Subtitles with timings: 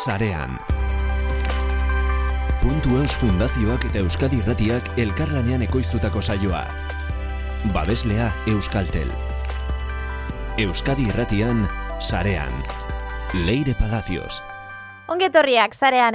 [0.00, 0.56] Sarean.
[2.62, 6.62] Puntu Eus Fundazioak eta Euskadi Irratiak elkarlanean ekoiztutako saioa.
[7.74, 9.12] Babeslea Euskaltel.
[10.56, 11.66] Euskadi Irratian
[12.00, 12.54] Sarean.
[13.44, 14.40] Leire Palacios.
[15.08, 16.14] Ongetorriak zarean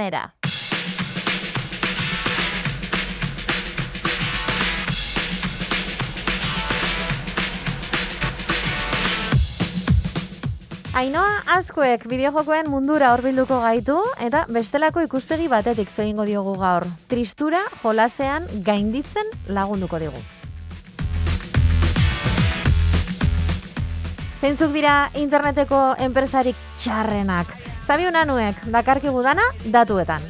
[10.96, 16.86] Ainoa askoek bideojokoen mundura horbilduko gaitu eta bestelako ikuspegi batetik zoingo diogu gaur.
[17.10, 20.22] Tristura jolasean gainditzen lagunduko digu.
[24.40, 27.52] Zeintzuk dira interneteko enpresarik txarrenak.
[27.84, 30.24] Zabi unanuek dakarkigu dana datuetan.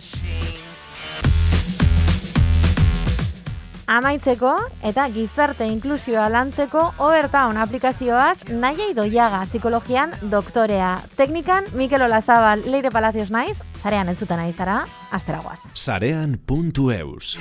[3.86, 4.50] Amaitzeko
[4.82, 10.96] eta gizarte inklusioa lantzeko Overtown aplikazioaz nahi doiaga psikologian doktorea.
[11.16, 14.82] Teknikan Mikel Olazabal, Leire Palacios naiz, zarean entzuten nahi zara,
[15.14, 15.60] asteragoaz.
[15.74, 17.36] Sarean.eus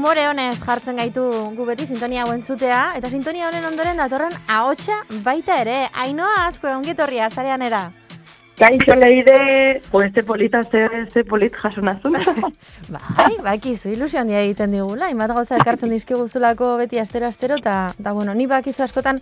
[0.00, 5.02] Umore honez jartzen gaitu gu beti sintonia hau entzutea, eta sintonia honen ondoren datorren ahotsa
[5.26, 5.74] baita ere.
[5.92, 7.82] Ainoa asko ongetorria zarean era.
[8.56, 9.36] Kaixo leide,
[9.90, 12.16] jo, este polita, ze, ze polit jasunazun.
[12.96, 18.32] bai, bakizu, ilusio handia egiten digula, imat gauza elkartzen dizkiguzulako beti astero-astero, eta, da, bueno,
[18.32, 19.20] ni bakizu askotan,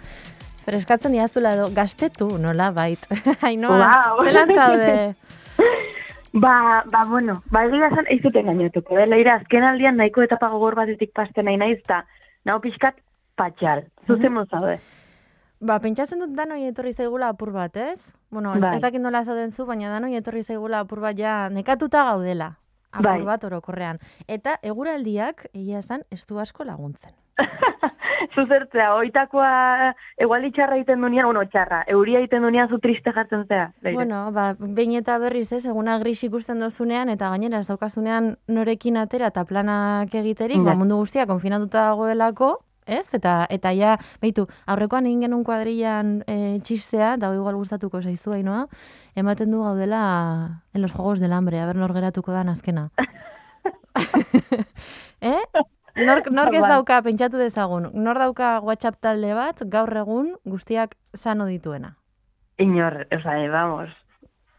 [0.63, 3.03] freskatzen diazula edo, gaztetu, nola, bait.
[3.51, 3.83] Ainoa,
[4.15, 4.27] Wow.
[4.31, 4.99] zelan zaude?
[6.33, 9.07] ba, ba, bueno, ba, egia zan, ez duten gainatuko, eh?
[9.07, 12.05] Leire, azken aldian nahiko etapa gogor batetik paste nahi naiz, eta
[12.45, 13.01] naho pixkat
[13.39, 13.85] patxal.
[14.07, 14.79] Zuzen mozaude.
[15.61, 17.99] Ba, pentsatzen dut danoi etorri zaigula apur bat, ez?
[18.31, 18.77] Bueno, ez, Bai.
[18.77, 22.53] ez dakit nola zauden zu, baina danoi etorri zaigula apur bat ja nekatuta gaudela.
[22.93, 23.23] Apur Bai.
[23.27, 23.99] bat orokorrean.
[24.29, 27.13] Eta eguraldiak, egia esan, ez du asko laguntzen.
[28.35, 33.71] Zuzertzea, oitakoa egualdi txarra egiten dunean, bueno, txarra, euria egiten dunean zu triste jartzen zea.
[33.83, 33.97] Leire.
[33.97, 38.99] Bueno, ba, behin eta berriz ez, eguna gris ikusten dozunean, eta gainera ez daukazunean norekin
[39.01, 40.79] atera eta planak egiterik, ba, Bai.
[40.83, 42.57] mundu guztia konfinatuta dagoelako,
[42.89, 43.07] ez?
[43.15, 48.67] Eta, eta ja, behitu, aurrekoan egin genuen kuadrillan e, txistea, da igual gustatuko zaizu hainoa,
[49.19, 52.91] ematen du gaudela en los juegos del hambre, aber nor geratuko da azkena.
[55.21, 55.43] eh?
[56.07, 61.47] Nork, nork ez dauka, pentsatu dezagun, nor dauka WhatsApp talde bat, gaur egun guztiak sano
[61.47, 61.97] dituena.
[62.59, 63.91] Inor, oza, eh, vamos.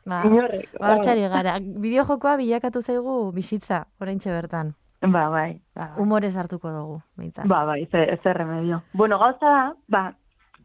[0.05, 0.69] Ba, Inorrek.
[0.79, 0.97] ba,
[1.29, 1.57] gara.
[1.59, 4.73] Bideojokoa bilakatu zaigu bizitza, oraintxe bertan.
[5.01, 5.61] Ba, bai.
[5.75, 5.97] Ba, bai.
[5.97, 7.47] Humorez hartuko dugu, behintzat.
[7.47, 8.81] Ba, bai, ze, ze remedio.
[8.93, 10.13] Bueno, gauza da, ba,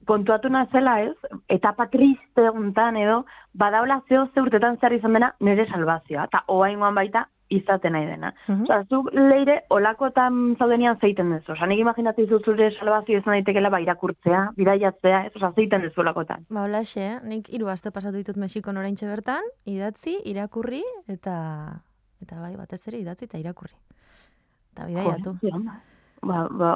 [0.07, 1.15] kontuatu nazela ez,
[1.49, 3.25] etapa triste hontan edo,
[3.55, 7.27] badaula zeo ze urtetan zer izan dena nire salvazioa, eta oaingoan baita
[7.57, 8.33] izaten nahi dena.
[8.49, 8.63] Mhm.
[8.67, 11.53] Osa, zu leire olakotan zaudenian zeiten dezu.
[11.53, 16.01] Osa, nik imaginatzen zu zure salvazio izan daitekela ba, irakurtzea, bidaiatzea, ez, osa, zeiten dezu
[16.05, 16.47] olakotan.
[16.51, 21.39] Ba, holaxe, nik hiru aste pasatu ditut Mexikon oraintxe bertan, idatzi, irakurri, eta
[22.25, 23.75] eta bai, batez ere idatzi eta irakurri.
[24.73, 25.37] Eta bidaiatu.
[25.43, 25.59] Jo,
[26.25, 26.71] Ba, ba,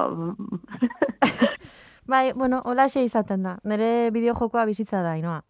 [2.09, 3.59] Bai, bueno, holaxe izaten da.
[3.69, 5.43] Nire bideojokoa bizitza da, inoa.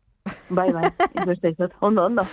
[0.51, 0.91] bai, bai,
[1.27, 2.23] beste izot, ondo, ondo.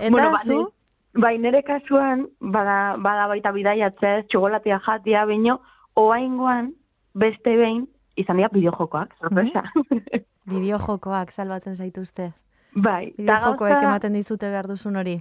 [0.00, 0.72] Eta Bueno, ba, zu,
[1.18, 5.56] Bai, nire kasuan, bada, bada baita bidaiatzea, ez, txokolatea jatia baino,
[5.98, 6.72] oaingoan,
[7.18, 9.64] beste behin, izan dira bideojokoak, sorpresa.
[10.50, 12.32] bideojokoak salbatzen zaituzte.
[12.74, 15.16] bai, ta Bideojokoek gauza- ematen dizute behar duzun hori.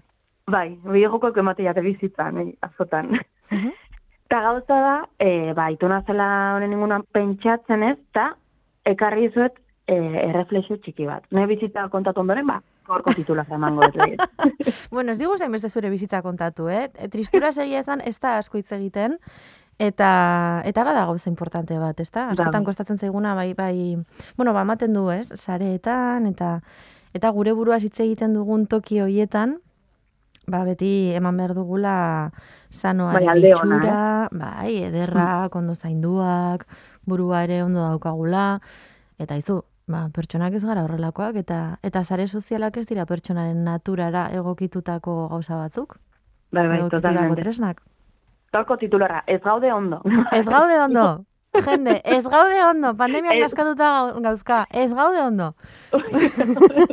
[0.49, 3.15] Bai, bideojokoak emate jate bizitzan, eh, azotan.
[4.29, 8.27] Eta gauza da, e, ba, ituna zela honen ingunan pentsatzen ez, eta
[8.85, 9.55] ekarri zuet
[9.89, 9.95] e,
[10.27, 11.23] erreflexio txiki bat.
[11.33, 14.27] Ne bizitza kontatu ondoren, ba, gorko titula emango dut.
[14.91, 16.89] Bueno, ez digu zain beste zure bizitza kontatu, eh?
[16.97, 19.17] E, Tristura segia esan ez da asko hitz egiten,
[19.79, 20.09] eta
[20.67, 22.29] eta bada gauza importante bat, ez da?
[22.33, 23.97] Askotan kostatzen zaiguna, bai, bai,
[24.37, 25.29] bueno, ba, ematen du, ez?
[25.35, 26.59] Sareetan, eta
[27.15, 29.57] eta gure buruaz hitz egiten dugun toki hoietan,
[30.49, 31.95] ba, beti eman behar dugula
[32.73, 36.65] sanoari Bai, itxura, bai, ederrak, ondo zainduak,
[37.05, 38.59] burua ere ondo daukagula,
[39.21, 44.27] eta izu, ba, pertsonak ez gara horrelakoak, eta eta sare sozialak ez dira pertsonaren naturara
[44.37, 45.97] egokitutako gauza batzuk,
[46.51, 47.41] bai, bai, egokitutako totalmente.
[47.41, 47.81] tresnak.
[48.53, 50.01] Gaurko titularra, ez gaude ondo.
[50.31, 51.25] Ez gaude ondo,
[51.65, 53.41] jende, ez gaude ondo, pandemiak Ez.
[53.47, 55.53] naskatuta gau- gauzka, ez gaude ondo.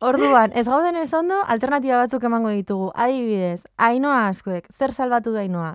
[0.00, 2.90] Orduan, ez gauden ez ondo, alternatiba batzuk emango ditugu.
[2.94, 5.74] Adibidez, ainoa askoek, zer salbatu da ainoa?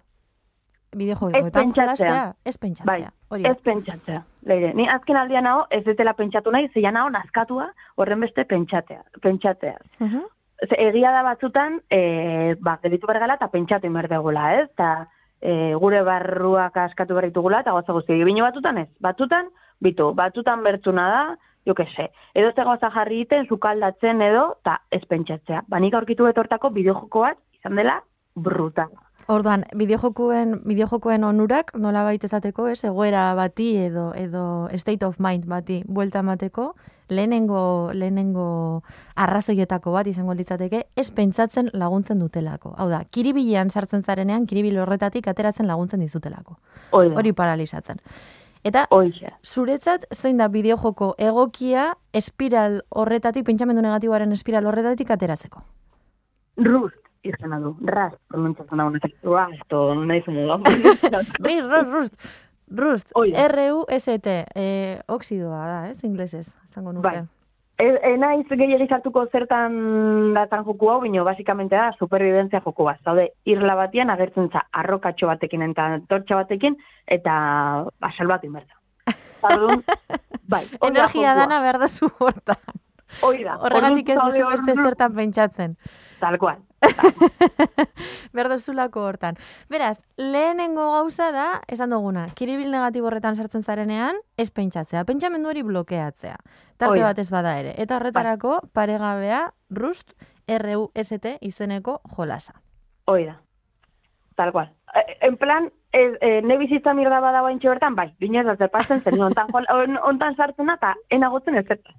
[0.95, 1.73] pentsatzea.
[1.75, 2.85] jolastea, ez pentsatzea.
[2.87, 3.49] Bai, Hori da.
[3.51, 4.21] Ez pentsatzea.
[4.45, 9.01] Leire, ni azken aldian nago ez detela pentsatu nahi, zeia nago nazkatua horren beste pentsatea.
[9.21, 9.77] pentsatzea.
[9.99, 10.23] Mhm.
[10.69, 14.69] Ze, egia da batzutan, e, ba, gelitu bergala eta pentsatu behar degula, ez?
[14.75, 15.07] Ta,
[15.41, 18.23] e, gure barruak askatu behar ditugula eta gauza guzti.
[18.23, 18.89] Bino batzutan ez.
[19.01, 19.49] Batzutan,
[19.81, 22.11] bitu, batzutan bertzuna da, jo que se.
[22.33, 25.63] Edo ze gauza jarri egiten, zukaldatzen edo, eta ez pentsatzea.
[25.67, 28.01] Ba, nik aurkitu betortako bideojoko bat, izan dela,
[28.35, 28.93] brutal.
[29.27, 34.43] Orduan, bideojokoen, bideojokoen onurak nola baita esateko, ez, egoera bati edo edo
[34.77, 36.67] state of mind bati buelta emateko,
[37.09, 38.83] lehenengo, lehenengo
[39.15, 42.75] arrazoietako bat izango litzateke, ez pentsatzen laguntzen dutelako.
[42.77, 46.59] Hau da, kiribilean sartzen zarenean, kiribil horretatik ateratzen laguntzen dizutelako.
[46.91, 48.03] Hori da, Hori paralizatzen.
[48.65, 49.31] Eta horixe.
[49.43, 55.65] zuretzat zein da bideojoko egokia espiral horretatik, pentsamendu negatiboaren espiral horretatik ateratzeko?
[56.57, 59.13] Rust izena du, rast, pronuntzatzen da honetak.
[59.23, 60.57] Rast, o nahi zuen da.
[60.63, 62.27] Rust, rust, rust.
[62.67, 63.11] Rust.
[63.13, 67.09] R-U-S-T, eh, oxidoa da, ez, inglesez, zango nuke.
[67.09, 67.25] Bai.
[67.77, 73.01] E, e naiz gehiagik sartuko zertan datan joku hau, bino basikamente da superviventzia joku bat.
[73.03, 77.35] Zaude, irla batian agertzen za arrokatxo batekin eta tortxa batekin, eta
[77.99, 78.79] ba, salbatu inbertza.
[79.45, 79.83] Orduan,
[80.55, 82.79] bai, Energia dana behar da zu hortan.
[83.21, 85.77] Horregatik ez duzu zaude, beste zertan pentsatzen.
[86.19, 86.61] Tal cual.
[88.35, 89.39] behar duzulako hortan.
[89.71, 95.63] Beraz, lehenengo gauza da, esan duguna, kiribil negatibo horretan sartzen zarenean, ez pentsatzea, pentsamendu hori
[95.65, 96.37] blokeatzea.
[96.77, 97.09] Tarte Hoi da.
[97.11, 97.73] bat ez bada ere.
[97.81, 100.13] Eta horretarako, paregabea, rust,
[100.47, 102.59] R-U-S-T izeneko jolasa.
[103.07, 103.39] Hori da.
[104.35, 104.71] Tal cual.
[104.93, 109.01] E, En plan, ez, e, ne bizitza mirda bada baintxe bertan, bai, binez da zerpatzen
[109.01, 111.95] zen, ontan, on, ontan sartzen eta enagotzen ez zertan.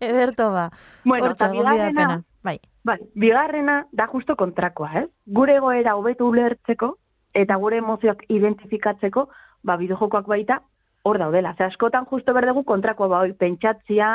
[0.00, 0.68] Ederto ba.
[1.04, 2.22] Bueno, Hortxe, eta bigarrena.
[2.44, 2.58] Bai.
[2.84, 5.08] Bai, bigarrena da justo kontrakoa, ez?
[5.24, 6.94] Gure egoera hobetu ulertzeko
[7.34, 9.28] eta gure emozioak identifikatzeko,
[9.64, 10.60] ba, bideojokoak baita
[11.04, 11.54] hor daudela.
[11.56, 14.10] Ze askotan justo berdegu kontrakoa, ba, hoi, pentsatzea,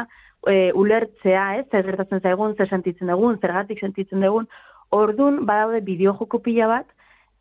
[0.48, 1.66] e, ulertzea, ez?
[1.72, 4.48] Zer gertatzen zaigun, zer sentitzen dugun, zergatik sentitzen dugun.
[4.94, 6.88] Ordun badaude bideojoko pila bat,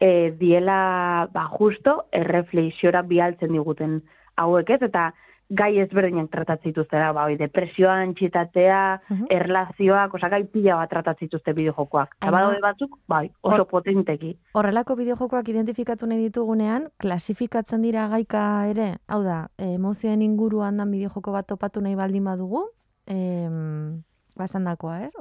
[0.00, 4.02] e, diela, ba, justo, erreflexiora bialtzen diguten
[4.36, 4.82] hauek, ez?
[4.82, 5.12] Eta
[5.50, 9.26] gai ezberdinak tratatzen dituztera, ba, hoi, depresioa, antxitatea, Mhm.
[9.30, 12.16] erlazioak, osa gai pila bat tratatzen dituzte bideojokoak.
[12.20, 14.34] Eta badaude batzuk, bai, oso Hor- potenteki.
[14.52, 21.32] Horrelako bideojokoak identifikatu nahi ditugunean, klasifikatzen dira gaika ere, hau da, emozioen inguruan dan bideojoko
[21.32, 22.66] bat topatu nahi baldin badugu,
[23.06, 24.02] em,
[24.36, 25.12] bazandakoa, ez?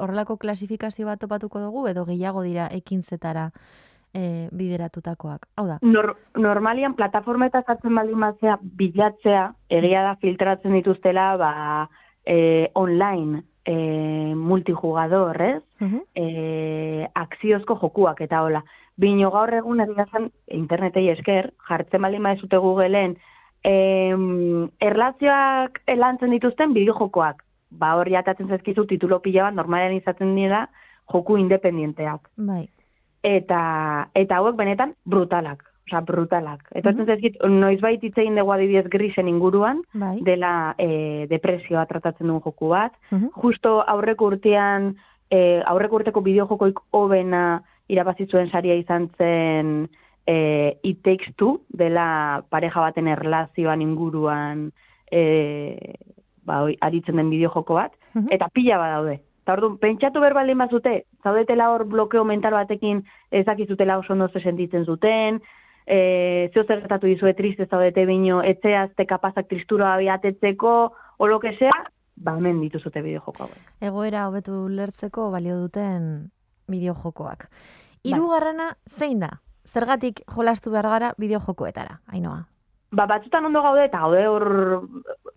[0.00, 3.50] Horrelako klasifikazio bat topatuko dugu, edo gehiago dira ekintzetara
[4.14, 5.46] e, bideratutakoak.
[5.56, 11.52] Hau da, Nor, normalian plataformeta sartzen baldin batzea bilatzea, egia da filtratzen dituztela, ba,
[12.24, 15.62] e, online, e, multijugador, ez?
[16.14, 18.62] e, akziozko jokuak eta hola.
[18.96, 23.16] Bino gaur egun egia zen internetei esker, jartzen baldin badezute Googleen,
[23.64, 27.42] em, erlazioak elantzen dituzten bideojokoak.
[27.72, 30.66] Ba hor jatatzen zaizkizu titulo pila bat normalean izaten dira
[31.12, 32.28] joku independienteak.
[32.36, 32.68] bai.
[33.22, 36.66] Eta eta hauek benetan brutalak, osea brutalak.
[36.74, 37.10] Etortzen Mhm.
[37.10, 40.20] zaizkit noizbait hitz egin dugu adibidez grisen inguruan, Bai.
[40.22, 44.96] dela e, depresioa tratatzen duen joku bat, mhm, justo aurreko urtean,
[45.30, 49.88] e, aurreko urteko bideojokoik hobena irabazi zuen saria izan zen
[50.26, 54.72] e, It Takes Two, dela pareja baten erlazioan inguruan
[55.10, 55.94] e,
[56.44, 58.26] ba, oi, aritzen den bideojoko bat, mhm.
[58.30, 59.20] eta pila bat daude.
[59.42, 64.40] Eta orduan, pentsatu behar baldin bazute, zaudetela hor blokeo mental batekin ezakizutela oso ondo ze
[64.40, 65.40] sentitzen zuten,
[65.86, 71.56] e, zeo zer gertatu dizue triste zaudete bino, etzeazte kapazak tristura abiatetzeko, o lo que
[71.58, 71.74] sea,
[72.14, 73.72] ba hemen dituzute bideojoko hauek.
[73.80, 76.30] Egoera hobetu lertzeko balio duten
[76.70, 77.48] bideojokoak.
[77.48, 78.12] Bai.
[78.12, 79.40] Hirugarrena zein da?
[79.66, 82.44] Zergatik jolastu behar gara bideojokoetara, Ainoa?
[82.92, 84.46] Ba, batzutan ondo gaude, eta gaude hor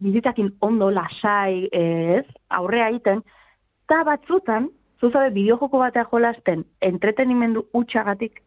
[0.04, 3.24] bizitzakin ondo lasai, ez, aurrea egiten,
[3.86, 8.42] eta batzutan, zuzabe bideojoko batea jolasten, entretenimendu utxagatik,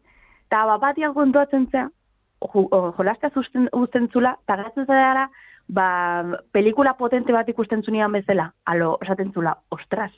[0.49, 1.87] eta bat batian kontuatzen zea,
[2.41, 4.85] jolastea uzten, uzten zula, eta gatzen
[5.69, 10.11] ba, pelikula potente bat ikusten zunian bezala, alo, esaten zula, ostras,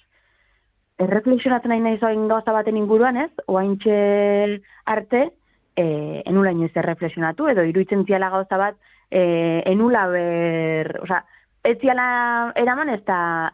[0.98, 3.32] erreflexionatzen nahi nahi zoain gauza baten inguruan, ez?
[3.48, 5.32] Oaintxe arte,
[5.75, 8.78] e, enula inoiz erreflexionatu, edo iruditzen ziala gauza bat,
[9.10, 11.24] e, enula ber, oza,
[11.63, 13.51] ez ziala eraman ez da,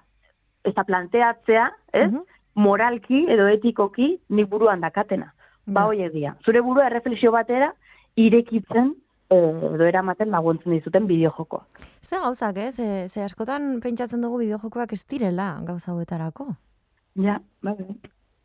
[0.64, 2.12] ez planteatzea, ez?
[2.12, 2.22] Mhm.
[2.56, 5.34] Moralki edo etikoki nik buruan dakatena.
[5.66, 5.86] Ba, Ja.
[5.88, 6.36] hoi egia.
[6.46, 7.74] Zure burua erreflexio batera,
[8.16, 8.96] irekitzen,
[9.30, 9.36] e,
[9.74, 11.64] edo eramaten laguntzen dizuten bideojoko.
[12.02, 12.76] Ze gauzak, ez?
[12.76, 16.48] Ze, ze askotan pentsatzen dugu bideojokoak ez direla gauza hauetarako.
[17.16, 18.00] Ja, bai, bai.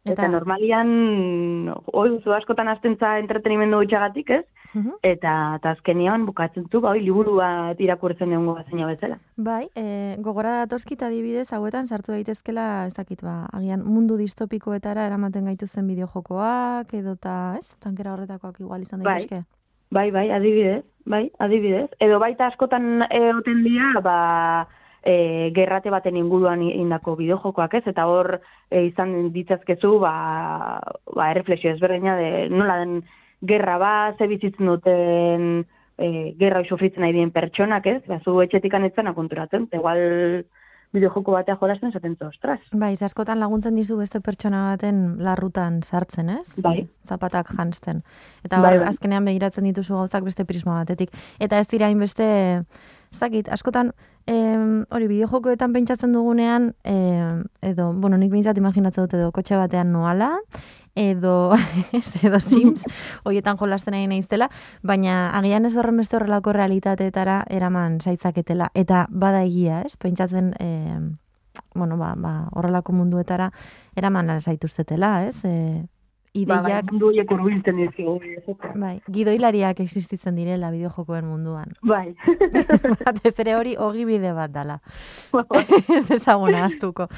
[0.05, 0.89] Eta, Eta- normalian,
[1.95, 4.45] hoi duzu askotan aztentza entretenimendu gutxagatik, ez?
[4.75, 4.97] Mhm.
[5.07, 9.21] Eta, eta azkenian bukatzen zu, bai, liburu bat irakurtzen egongo bazeina bezala.
[9.37, 15.45] Bai, e, gogora datozkit adibidez, hauetan sartu daitezkela, ez dakit ba, agian mundu distopikoetara eramaten
[15.45, 17.69] gaituzen bideojokoak, edota, ez?
[17.79, 19.21] Tankera horretakoak igual izan Bai.
[19.21, 19.45] daitezke.
[19.93, 21.91] Bai, bai, adibidez, bai, adibidez.
[22.01, 24.67] Edo baita askotan egoten dira, ba,
[25.03, 28.39] e, gerrate baten inguruan indako bideojokoak ez, eta hor
[28.71, 30.15] e, izan ditzazkezu, ba,
[31.15, 33.03] ba, erreflexio ezberdina de nola den
[33.43, 35.47] gerra bat, ze bizitzen duten
[35.99, 40.45] e, gerra sufritzen nahi dien pertsonak ez, ba, zu etxetik anetzen konturatzen, eta igual
[40.93, 42.61] bideojoko batea jolasten esaten zu, ostras.
[42.77, 46.53] Bai, askotan laguntzen dizu beste pertsona baten larrutan sartzen, ez?
[46.63, 46.83] Bai.
[47.09, 48.03] Zapatak jansten.
[48.45, 48.89] Eta Bai, bai.
[48.91, 51.15] azkenean begiratzen dituzu gauzak beste prisma batetik.
[51.41, 52.27] Eta ez dira hainbeste,
[53.13, 53.93] ez dakit, askotan,
[54.27, 59.93] em, hori, bideojokoetan pentsatzen dugunean, em, edo, bueno, nik behintzat imaginatzen dut edo kotxe batean
[59.93, 60.39] noala,
[60.95, 61.53] edo,
[61.93, 62.85] ez, edo Sims,
[63.27, 64.49] hoietan jolasten nahi naiztela,
[64.83, 68.71] baina agian ez horren beste horrelako realitateetara eraman zaitzaketela.
[68.75, 69.97] Eta bada egia, ez?
[69.97, 71.17] Pentsatzen, em,
[71.75, 73.51] bueno, ba, ba, horrelako munduetara
[73.97, 75.37] eraman zaituztetela, ez?
[75.45, 75.85] E,
[76.33, 78.15] Ba, bai, ideiak, mundu horiek urbiltzen dizkigu
[78.81, 81.75] bai, gidoilariak existitzen direla bideojokoen munduan.
[81.93, 82.15] Bai.
[83.05, 84.79] Batez ere hori ogi bide bat dala.
[85.97, 87.09] ez ezaguna astuko.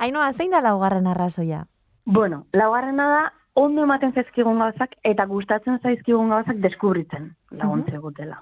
[0.00, 1.60] Ainoa, zein da laugarren arrazoia?
[2.04, 3.20] Bueno, laugarrena da,
[3.54, 8.40] ondo ematen zaizkigun gauzak eta gustatzen zaizkigun gauzak deskubritzen laguntze gutela.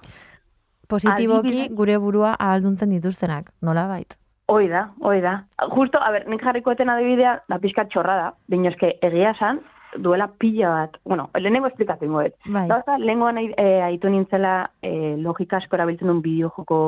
[0.89, 4.17] Positiboki gure burua ahalduntzen dituztenak, nola bait?
[4.49, 5.43] Hoi da, hoi da.
[5.75, 9.61] Justo, a ber, nik jarriko eten adibidea, da pixka txorra da, baina eske egia esan,
[9.97, 12.35] duela pila bat, bueno, lehenengo esplikatu ingoet.
[12.45, 12.67] Bai.
[12.67, 16.79] Gauza, lehengoan e, aitu nintzela e, logika asko erabiltzen duen bideojoko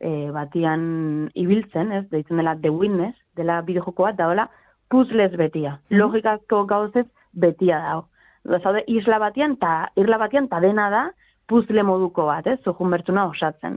[0.00, 4.48] e, batian ibiltzen, ez, deitzen dela The Witness, dela bideojoko bat, daola
[4.90, 5.78] puzzles betia.
[5.90, 6.00] Mhm.
[6.00, 8.06] Logikazko gauzez betia dago.
[8.44, 11.06] Da, zaude, isla batian, ta, irla batian, ta dena da,
[11.50, 13.76] puzzle moduko bat, ez, zujun bertuna osatzen.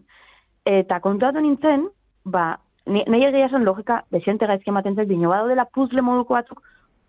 [0.66, 1.90] Eta kontuatu nintzen,
[2.24, 2.54] ba,
[2.88, 6.62] nahi egia esan logika desente gaizki ematen zait, bino badaudela puzzle moduko batzuk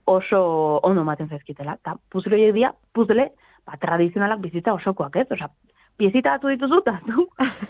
[0.04, 0.40] oso
[0.82, 1.78] ondo ematen zaizkitela.
[1.80, 3.30] Eta puzzle horiek dira, puzzle,
[3.66, 5.26] ba, tradizionalak bizitza osokoak, ez?
[5.32, 5.48] Osa,
[5.96, 7.26] piezita batu dituzu, eta zu,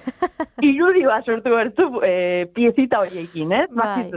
[0.70, 3.68] irudi bat sortu bertu e, piezita horiekin, ez?
[3.74, 4.10] Bai.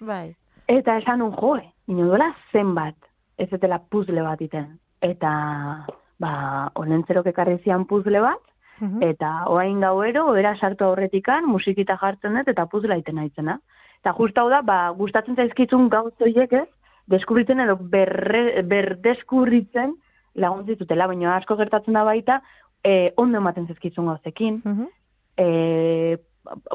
[0.00, 0.26] Bai.
[0.70, 2.96] Eta esan un joe, bino duela zenbat,
[3.38, 4.78] ez etela puzzle bat iten.
[5.00, 5.32] Eta,
[6.20, 6.32] ba,
[6.78, 8.40] honentzerok ekarri zian puzzle bat,
[8.80, 9.02] Mhm.
[9.02, 13.58] Eta oain gauero, era sartu aurretikan, musikita jartzen dut, eta puzla iten naitzena.
[14.00, 16.68] Eta just hau da, ba, gustatzen zaizkitzun gauz horiek ez,
[17.06, 19.94] deskubritzen edo berre, berdeskubritzen
[20.34, 22.42] laguntzitutela, baina asko gertatzen da baita,
[22.84, 24.86] e, ondo ematen zaizkitzun gauzekin, Mhm.
[25.36, 26.18] e,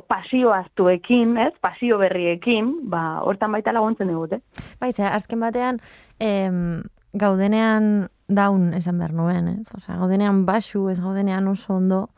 [0.07, 4.41] pasio aztuekin, ez, pasio berriekin, ba, hortan baita laguntzen digute.
[4.79, 5.79] Bai, ze, azken batean,
[6.19, 9.73] em, gaudenean daun esan behar nuen, ez?
[9.75, 12.09] Osea, gaudenean basu, ez gaudenean oso ondo,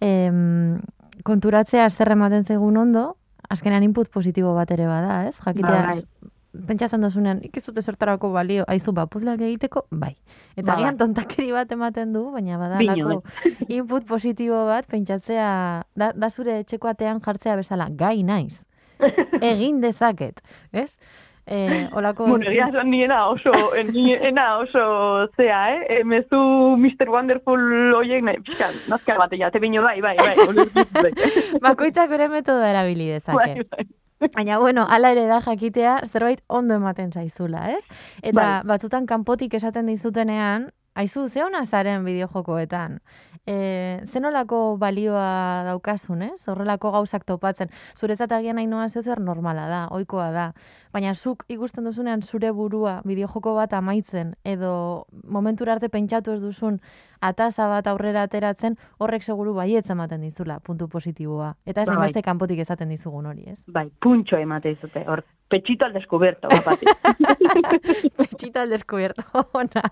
[0.00, 0.80] em,
[1.24, 3.16] konturatzea zer ematen zegun ondo,
[3.48, 5.36] azkenean input positibo bat ere bada, ez?
[5.38, 6.02] Jakitea, Bai.
[6.68, 10.12] Pentsatzen dozunean, ik ez dute zertarako balio, aizu, ba, puzleak egiteko, bai.
[10.54, 11.00] Eta Ba, agian bai.
[11.06, 13.22] tontakeri bat ematen du, baina badalako
[13.76, 15.48] input positibo bat, pentsatzea,
[15.98, 18.62] da, da zure etxeko atean jartzea bezala, gai naiz.
[19.52, 20.40] Egin dezaket,
[20.72, 20.92] ez?
[21.46, 22.24] Eh, olako...
[22.24, 23.50] Bueno, egia esan niena oso,
[23.90, 24.84] niena oso
[25.36, 25.98] zea, eh?
[25.98, 26.38] E, mezu
[26.78, 27.10] Mr.
[27.12, 30.86] Wonderful oiek nahi, pixka, nazka bat, ja, te bino bai, bai, bai, ulertu
[31.66, 33.36] Bakoitzak bere metodoa erabili dezake.
[33.36, 33.84] bai, bai.
[34.32, 37.82] Baina, bueno, ala ere da jakitea, zerbait ondo ematen zaizula, ez?
[38.22, 38.62] Eta Bai.
[38.74, 43.00] batzutan kanpotik esaten dizutenean, aizu, ze hona zaren bideojokoetan?
[43.46, 46.46] E, zenolako balioa daukasun, ez?
[46.48, 47.72] Horrelako gauzak topatzen.
[47.98, 50.52] Zuretzat agian nahi noa zer normala da, ohikoa da.
[50.94, 56.80] Baina zuk ikusten duzunean zure burua bideojoko bat amaitzen, edo momentura arte pentsatu ez duzun
[57.28, 61.54] ataza bat aurrera ateratzen, horrek seguru baietz ematen dizula, puntu positiboa.
[61.64, 61.96] Eta ez Bai.
[61.96, 63.60] hainbeste kanpotik esaten dizugun hori, ez?
[63.66, 66.48] Bai, puntxo emate izute, hor, pechito al descubierto.
[68.16, 69.82] Pechito al descubierto, ona.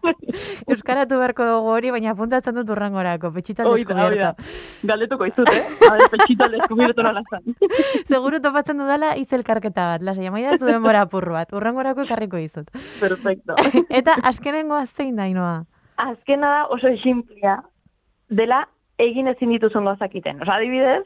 [0.66, 4.48] Euskaratu beharko dugu hori, baina apuntatzen dut urrangorako, pechito al descubierto.
[4.82, 5.88] Galdetuko izute, eh?
[5.88, 7.42] A ver, pechito al descubierto nola zan.
[8.10, 12.70] Seguru topatzen dudala hitz elkarketa bat, lasai, amaida zu denbora apur bat, urrangorako ekarriko dizut.
[13.00, 13.56] Perfecto.
[13.88, 15.62] Eta askenengoa zein da, inoa?
[15.96, 17.58] Azkena da oso esinplia
[18.28, 18.66] dela
[18.99, 20.40] egin ezin dituzun gauzak iten.
[20.42, 21.04] Osa, adibidez,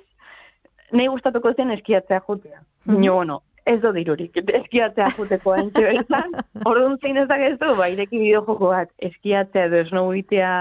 [0.92, 2.60] nahi gustatuko zen eskiatzea jutea.
[2.86, 2.96] Mhm.
[3.00, 6.32] Bino, bueno, ez do dirurik, eskiatzea juteko entxe bertan.
[6.70, 10.52] Orduan zein ez dakezu, ba, ireki bideo joko bat, eskiatzea edo snowbitea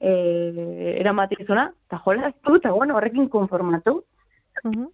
[0.00, 0.12] e,
[1.00, 4.02] eramatizuna, eta jolaztu, eta bueno, horrekin konformatu,
[4.64, 4.86] Mhm.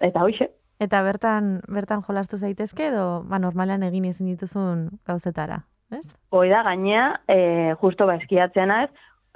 [0.00, 0.50] eta hoxe.
[0.80, 5.66] Eta bertan, bertan jolastu zaitezke edo, ba, normalean egin ezin dituzun gauzetara?
[5.92, 6.04] Ez?
[6.30, 8.88] Hoi da, gainea, e, justo ba eskiatzen ez,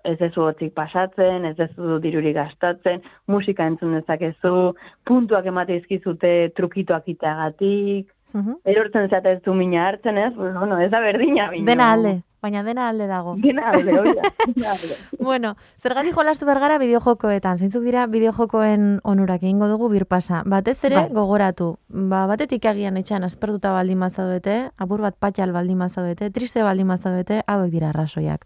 [0.04, 7.08] ez dezu hotzik pasatzen, ez dezu dirurik gastatzen, musika entzun dezakezu, puntuak emate izkizute trukitoak
[7.08, 8.54] iteagatik, Mhm.
[8.66, 11.66] erortzen zate ez du mina hartzen ez, bueno, ez da berdina bino.
[11.66, 13.36] Dena alde, baina dena alde dago.
[13.38, 14.22] Dena alde, hoi da,
[14.56, 14.96] dena alde.
[15.20, 20.42] Bueno, zergatik jolastu bergara bideojokoetan, zeintzuk dira bideojokoen onurak egingo dugu birpasa.
[20.46, 21.08] Batez ere, Bai.
[21.14, 26.86] gogoratu, ba, batetik agian etxean aspertuta baldin mazaudete, apur bat patxal baldin mazaudete, triste baldin
[26.90, 28.44] mazaudete, hauek dira arrazoiak.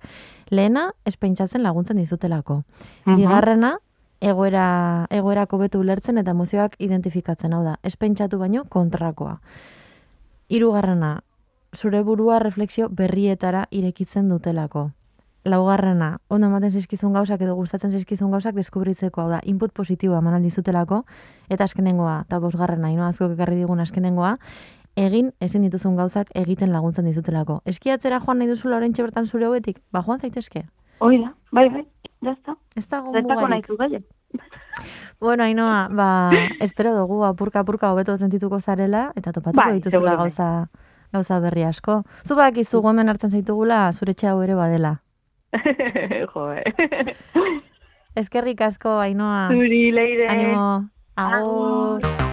[0.51, 2.63] Lehena, espentsatzen laguntzen dizutelako.
[3.07, 3.77] Bigarrena,
[4.21, 7.79] egoera, egoerako betu ulertzen eta emozioak identifikatzen hau da.
[7.83, 9.39] Espentsatu baino kontrakoa.
[10.49, 11.19] Hirugarrena,
[11.77, 14.91] zure burua refleksio berrietara irekitzen dutelako.
[15.49, 20.43] Laugarrena, ondo ematen zizkizun gauzak edo gustatzen zizkizun gauzak deskubritzeko hau da, input positiboa eman
[20.43, 21.05] dizutelako,
[21.49, 24.37] eta azkenengoa, eta bosgarrena, ino azkok ekarri digun azkenengoa,
[24.99, 27.61] egin ezin dituzun gauzak egiten laguntzen dizutelako.
[27.73, 30.65] Eskiatzera joan nahi duzula orentxe bertan zure hobetik, ba joan zaitezke.
[30.99, 31.85] Hoi da, bai, bai,
[32.27, 32.57] jazta.
[32.77, 33.69] Ez dago mugarik.
[33.79, 34.03] nahi.
[35.21, 36.09] Bueno, Ainoa, ba,
[36.67, 40.69] espero dugu apurka apurka hobeto sentituko zarela eta topatuko Bai, dituzula gauza
[41.13, 42.03] gauza berri asko.
[42.27, 44.99] Zu badakizu hemen hartzen zaitugula zure etxe hau ere badela.
[46.35, 46.49] jo.
[48.17, 49.49] Eskerrik asko Ainoa.
[49.49, 50.29] Zuri, leire.
[50.29, 50.89] Animo.
[51.17, 52.28] Agur.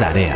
[0.00, 0.32] Sarea.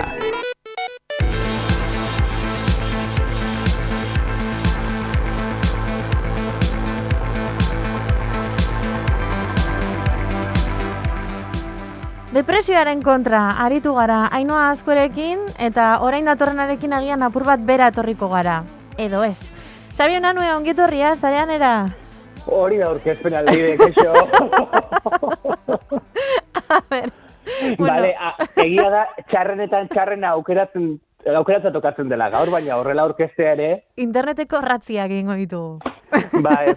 [12.35, 18.61] Depresioaren kontra aritu gara Ainoa Azkorekin eta orain datorrenarekin agian apur bat bera etorriko gara.
[19.01, 19.41] Edo ez.
[19.97, 21.89] Xabi Onanue ongitorria, zarean era.
[22.45, 24.13] Hori da aurkezpen aldeide, kexo.
[26.75, 27.09] A ber,
[27.79, 30.95] bueno, Vale, a, egia da, txarrenetan txarrena aukeratzen
[31.33, 32.29] aukeratzen tokatzen dela.
[32.33, 35.79] Gaur, baina horrela aurkeztea ere, interneteko ratziak egingo ditugu.
[36.45, 36.71] bai,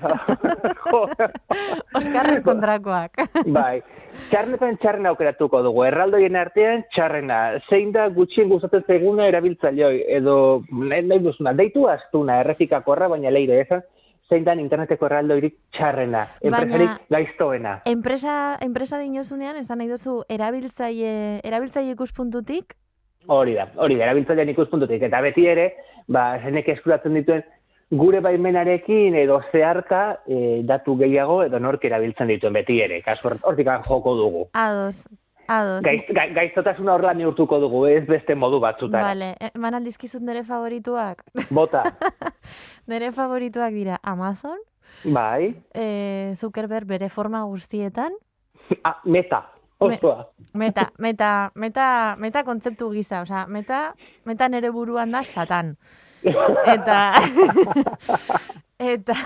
[2.00, 3.19] Oskarren kontrakoak.
[3.54, 3.82] bai.
[4.32, 10.38] Txarrenetan txarrena aukeratuko dugu, erraldoien artean txarrena, zein da gutxien gustatzen zaiguna erabiltzaileoi, edo
[10.71, 13.84] nahi nahi duzuna, deitu astuna, errefikakorra, baina leire esan,
[14.30, 17.82] zein da interneteko erraldoirik txarrena, enpresarik gaiztoena.
[17.86, 22.76] Enpresa, enpresa dinozunean, ez da nahi duzu erabiltzaile, erabiltzaile ikuspuntutik,
[23.28, 25.02] Hori da, hori da, erabiltzailean ikuspuntutik.
[25.04, 25.66] Eta beti ere,
[26.08, 27.42] ba, zenek eskuratzen dituen
[27.92, 33.02] gure baimenarekin edo zeharka e, datu gehiago edo nork erabiltzen dituen beti ere.
[33.04, 34.46] Kasu hort- hortik joko dugu.
[34.54, 35.04] ados,
[35.48, 35.82] ados.
[35.84, 39.12] Gaiz, gai, gaiztotasuna horrela neurtuko dugu, ez beste modu batzutara.
[39.12, 41.24] Vale, eman aldizkizut nire favorituak.
[41.50, 41.84] Bota,
[42.92, 44.58] nire favorituak dira Amazon,
[45.04, 48.16] bai, e, Zuckerberg bere forma guztietan,
[48.84, 49.46] ah, meta,
[49.80, 50.28] osoa.
[50.54, 53.94] Meta, meta, meta, meta kontzeptu gisa, osea, meta,
[54.26, 55.76] meta nere buruan da satan.
[56.24, 57.14] Eta,
[58.94, 59.18] eta,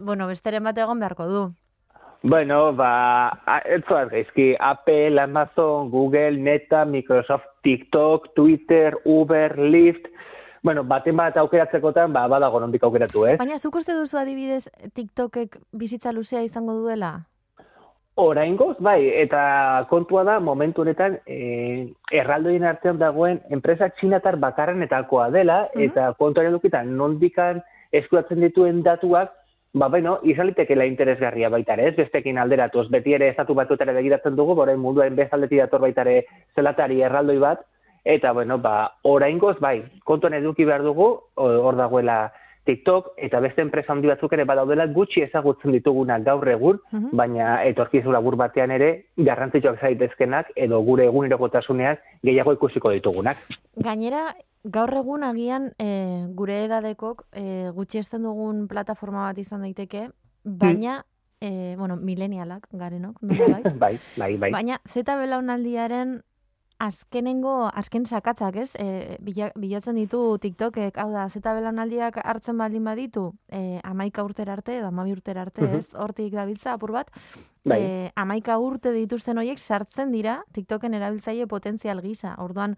[0.00, 1.46] bueno, besteren bat egon beharko du.
[2.28, 10.08] Bueno, ba, ez zoaz gaizki, Apple, Amazon, Google, Meta, Microsoft, TikTok, Twitter, Uber, Lyft,
[10.62, 13.36] bueno, baten bat aukeratzekotan, ba, badago nondik aukeratu, ez?
[13.38, 14.64] Baina, zuk uste duzu adibidez
[14.98, 17.12] TikTokek bizitza luzea izango duela?
[18.18, 25.68] Oraingoz, bai, eta kontua da, momentu honetan, e, erraldoien artean dagoen enpresa txinatar bakarrenetakoa dela,
[25.74, 25.82] Mhm.
[25.82, 27.62] eta kontuaren dukitan nondikan
[27.92, 29.30] eskuratzen dituen datuak,
[29.76, 34.36] ba, bueno, izan litekeela interesgarria baita ere, ez bestekin alderatuz, beti ere estatu batutara begiratzen
[34.36, 36.24] dugu, orain munduaren bezaldetik dator baita ere
[36.56, 37.60] zelatari erraldoi bat,
[38.04, 42.32] eta, bueno, ba, oraingoz, bai, kontuan eduki behar dugu, hor dagoela
[42.66, 47.10] TikTok, eta beste enpresa handi batzuk ere badaudela gutxi ezagutzen ditugunak gaur egun, Mhm.
[47.12, 53.36] baina etorkizu labur batean ere garrantzitsuak zaitezkenak edo gure egunerokotasunean gehiago ikusiko ditugunak.
[53.76, 54.34] Gainera,
[54.72, 60.08] gaur egun agian e, gure edadekok e, gutxi esten dugun plataforma bat izan daiteke,
[60.44, 61.04] baina,
[61.40, 64.50] e, bueno, milenialak garenok, nolabait, bai, bai, bai.
[64.50, 66.22] Baina zeta belaunaldiaren
[66.78, 68.72] azkenengo, azken sakatzak, ez?
[68.76, 74.52] E, bila- bilatzen ditu TikTokek, hau da, zeta belaunaldiak hartzen baldin baditu, e, amaika urtera
[74.58, 75.76] arte, edo amabi urtera arte, Mhm.
[75.78, 75.86] ez?
[75.94, 77.08] Hortik gabiltza apur bat,
[77.64, 77.80] Bai.
[77.80, 82.34] e, amaika urte dituzten horiek sartzen dira TikToken erabiltzaile potentzial gisa.
[82.38, 82.76] Orduan,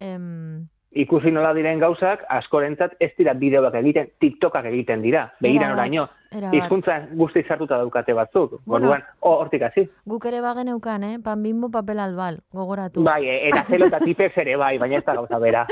[0.00, 5.26] em, Ikusi nola diren gauzak, askorentzat ez dira bideoak egiten, TikTokak egiten dira.
[5.44, 8.60] Begiran oraino, hizkuntzan guzti sartuta daukate batzuk.
[8.64, 8.86] Bueno.
[8.86, 9.84] Orduan, hortik hasi.
[10.08, 11.18] Guk ere bageneukan, eh?
[11.22, 13.04] Pan bimbo papel albal, gogoratu.
[13.04, 15.66] Bai, e- eta zelo eta tipez ere bai, baina ez da gauza bera.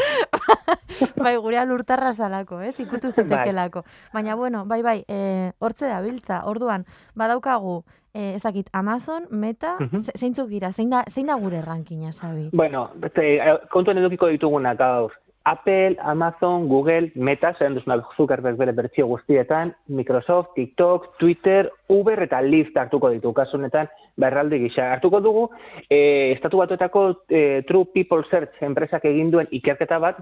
[1.24, 2.78] bai, gure lurtarra zalako, ez?
[2.80, 3.84] Ikutu zitekelako.
[4.12, 6.42] Baina, bueno, bai, bai, e, hortze da, biltza.
[6.50, 10.00] Orduan, badaukagu, e, ez dakit, Amazon, Meta, Mhm.
[10.02, 12.48] ze- zeintzuk dira, zein da, zein da gure rankina, Xabi?
[12.52, 15.12] Bueno, beste, eh, kontuan edukiko ditugunak gaur.
[15.46, 22.40] Apple, Amazon, Google, Meta, zer duzuna Zuckerberg bere bertsio guztietan, Microsoft, TikTok, Twitter, Uber eta
[22.40, 24.92] Lyft hartuko ditu kasunetan, berraldi gisa.
[24.94, 25.50] Hartuko dugu,
[25.90, 30.16] eh, estatu batuetako eh, True People Search enpresak egin duen ikerketa bat,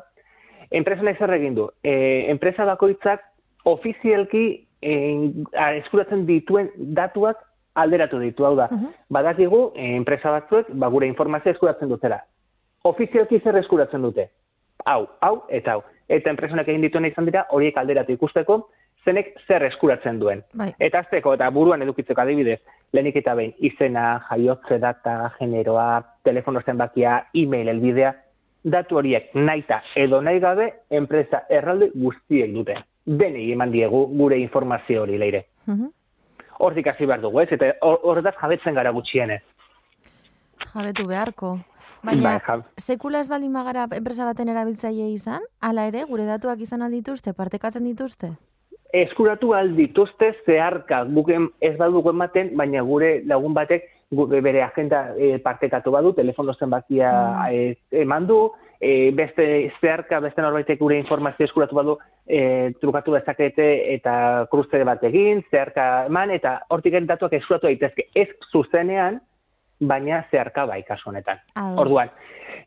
[0.72, 1.70] enpresa zer egin du.
[1.84, 3.20] Eh, enpresa bakoitzak
[3.64, 5.30] ofizialki eh,
[5.84, 7.36] eskuratzen dituen datuak
[7.74, 8.68] alderatu ditu, hau da.
[8.70, 8.92] Mhm.
[9.08, 12.22] Badakigu, eh, enpresa batzuek, ba, gure informazioa eskuratzen dutela.
[12.84, 14.28] Ofizialki zer eskuratzen dute?
[14.84, 15.82] Hau, hau, eta hau.
[16.08, 18.68] Eta enpresonek egin dituena izan dira, horiek alderatu ikusteko,
[19.04, 20.42] zenek zer eskuratzen duen.
[20.54, 22.60] Bai, Eta azteko, eta buruan edukitzeko adibidez,
[22.92, 28.12] lehenik eta behin, izena, jaiotze data, generoa, telefono zenbakia, e-mail, elbidea,
[28.64, 32.76] datu horiek naita edo nahi gabe, enpresa erralde guztiek dute.
[33.06, 35.46] Denei eman diegu gure informazio hori leire.
[35.66, 35.90] Mhm.
[36.62, 37.48] Hortik hasi behar dugu, ez?
[37.52, 39.40] Eta hor- horretaz jabetzen gara gutxienez.
[40.72, 41.58] jabetu beharko.
[42.02, 46.82] Baina, Bai, sekula ez baldin bagara enpresa baten erabiltzaile izan, hala ere, gure datuak izan
[46.82, 48.32] aldituzte, partekatzen dituzte?
[48.92, 55.90] eskuratu aldituzte zeharka guken ez badugu ematen, baina gure lagun batek bere agenda e, partekatu
[55.90, 57.46] badu, telefono zenbakia Mm.
[57.50, 63.94] e, eman du, e, beste zeharka, beste norbaitek gure informazio eskuratu badu, e, trukatu dezakete
[63.94, 68.08] eta kruze bat egin, zeharka eman, eta hortik datuak eskuratu daitezke.
[68.14, 69.20] Ez zuzenean,
[69.80, 71.40] baina zeharka bai kasu honetan.
[71.76, 72.10] Orduan,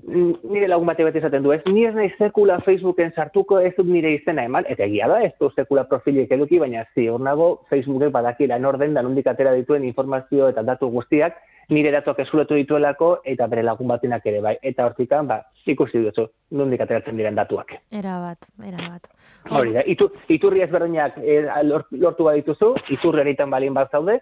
[0.03, 3.87] nire lagun bate bat esaten du, ez, ni ez nahi sekula Facebooken sartuko ez dut
[3.87, 8.13] nire izena eman, eta egia da, ez du sekula profilik eduki, baina ziur nago Facebookek
[8.13, 11.37] badakila norden danundik atera dituen informazio eta datu guztiak,
[11.69, 14.55] nire datuak eskuratu dituelako, eta bere lagun batenak ere bai.
[14.61, 17.73] Eta hortikan, ba, ikusi duzu, nondik ateratzen diren datuak.
[17.91, 19.09] Era bat, era bat.
[19.49, 21.17] Hori da, itu, iturri ezberdinak
[21.65, 24.19] lort- lortu badituzu, iturri eritan balin bat zaude,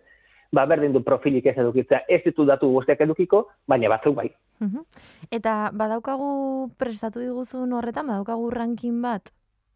[0.53, 4.29] ba, berdin du profilik ez edukitzea, ez ditu datu guztiak edukiko, baina batzuk bai.
[4.61, 4.83] Mhm.
[5.33, 9.33] Eta badaukagu prestatu diguzun horretan, badaukagu ranking bat?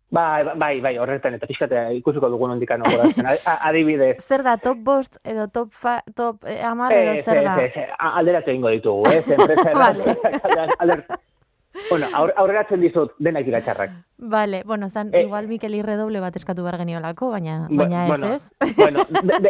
[0.10, 2.80] Bai, bai, bai, horretan, eta pixkate ikusiko dugun ondikan.
[3.46, 7.42] A- Adibidez, Zer da, top bost edo top, fa, top eh, amar edo ez, zer
[7.42, 7.56] ez, da?
[7.66, 10.16] ez, alderatu egingo ditugu, ez, enpresa Vale.
[10.80, 11.04] Alder...
[11.92, 13.92] Bueno, aur, aurreratzen dizut, denak dira txarrak.
[14.18, 18.32] Vale, bueno, zan, Eh, igual Mikel irredoble bat eskatu behar geniolako, baina, baina ez, bueno,
[18.34, 18.76] ez?
[18.78, 19.50] Bueno, de, de,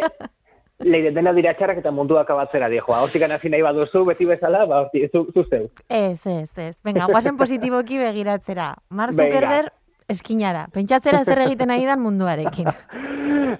[0.84, 3.02] leire, dena dira txarrak eta mundua akabatzera dijoa.
[3.04, 5.68] Hortik hasi nahi baduzu, beti bezala, ba, horti, zu, zu zeu.
[5.88, 6.76] Ez, ez, ez.
[6.84, 8.74] Venga, guazen positiboki begiratzera.
[8.90, 9.12] Mark.
[9.12, 9.72] Zuckerberg
[10.08, 10.66] eskinara.
[10.72, 12.70] Pentsatzera zer egiten nahi dan munduarekin.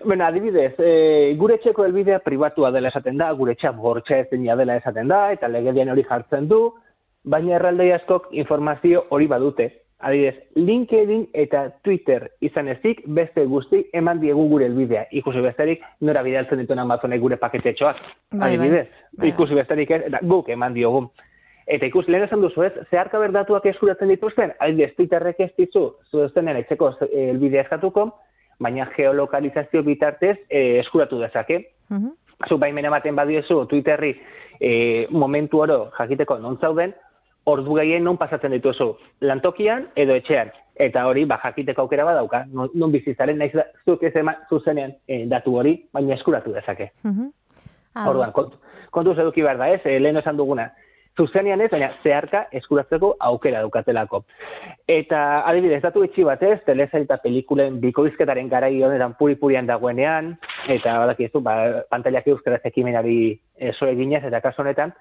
[0.05, 4.77] Bueno, adibidez, e, gure etxeko helbidea pribatua dela esaten da, gure etxea bortxa ezina dela
[4.79, 6.61] esaten da, eta legedian hori jartzen du,
[7.25, 9.69] baina erraldoi askok informazio hori badute.
[9.99, 15.09] Adibidez, LinkedIn eta Twitter izan ezik, beste guzti eman diegu gure helbidea.
[15.19, 17.99] Ikusi besterik, nora bidaltzen dituen Amazonek gure paketetxoak.
[17.99, 18.51] Bai, bai.
[18.51, 18.87] Adibidez,
[19.19, 21.09] Bai, ikusi besterik ez, eta guk eman diogu.
[21.67, 26.63] Eta ikusi lehen esan duzu ez, zeharka berdatuak eskuratzen dituzten, adibidez, Twitterrek ez dizu, zuzenean
[26.63, 28.07] etxeko eh, helbidea eskatuko,
[28.63, 31.65] baina geolokalizazio bitartez eh, eskuratu dezake.
[31.91, 32.15] Mhm.
[32.47, 34.13] Zu baimen ematen badiozu Twitterri
[34.61, 36.95] e, momentu oro jakiteko non zauden,
[37.49, 38.93] ordu gehien non pasatzen dituzu,
[39.25, 40.53] lantokian edo etxean.
[40.79, 44.93] Eta hori, ba, jakiteko aukera badauka, non, non bizizaren, naiz da, zuk ez ema, zuzenean
[45.09, 46.93] e, datu hori, baina eskuratu dezake.
[47.03, 47.33] Mhm.
[47.95, 48.11] Ados.
[48.13, 48.53] Orduan, kont,
[48.95, 50.69] kontuz eduki behar da ez, e, lehen esan duguna.
[51.19, 54.21] Zuzenean ez, baina zeharka eskuratzeko aukera daukatelako.
[54.87, 60.37] Eta adibidez, datu etxi batez, telesail eta pelikulen bikoizketaren garai honetan puri-purian dagoenean,
[60.71, 61.57] eta badakizu, ba,
[61.91, 63.19] pantailak euskaraz ekimenari
[63.73, 64.95] eso eginez, eta kasu honetan,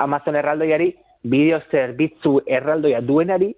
[0.00, 0.90] Amazon erraldoiari,
[1.22, 3.52] bideo zerbitzu erraldoia duenari,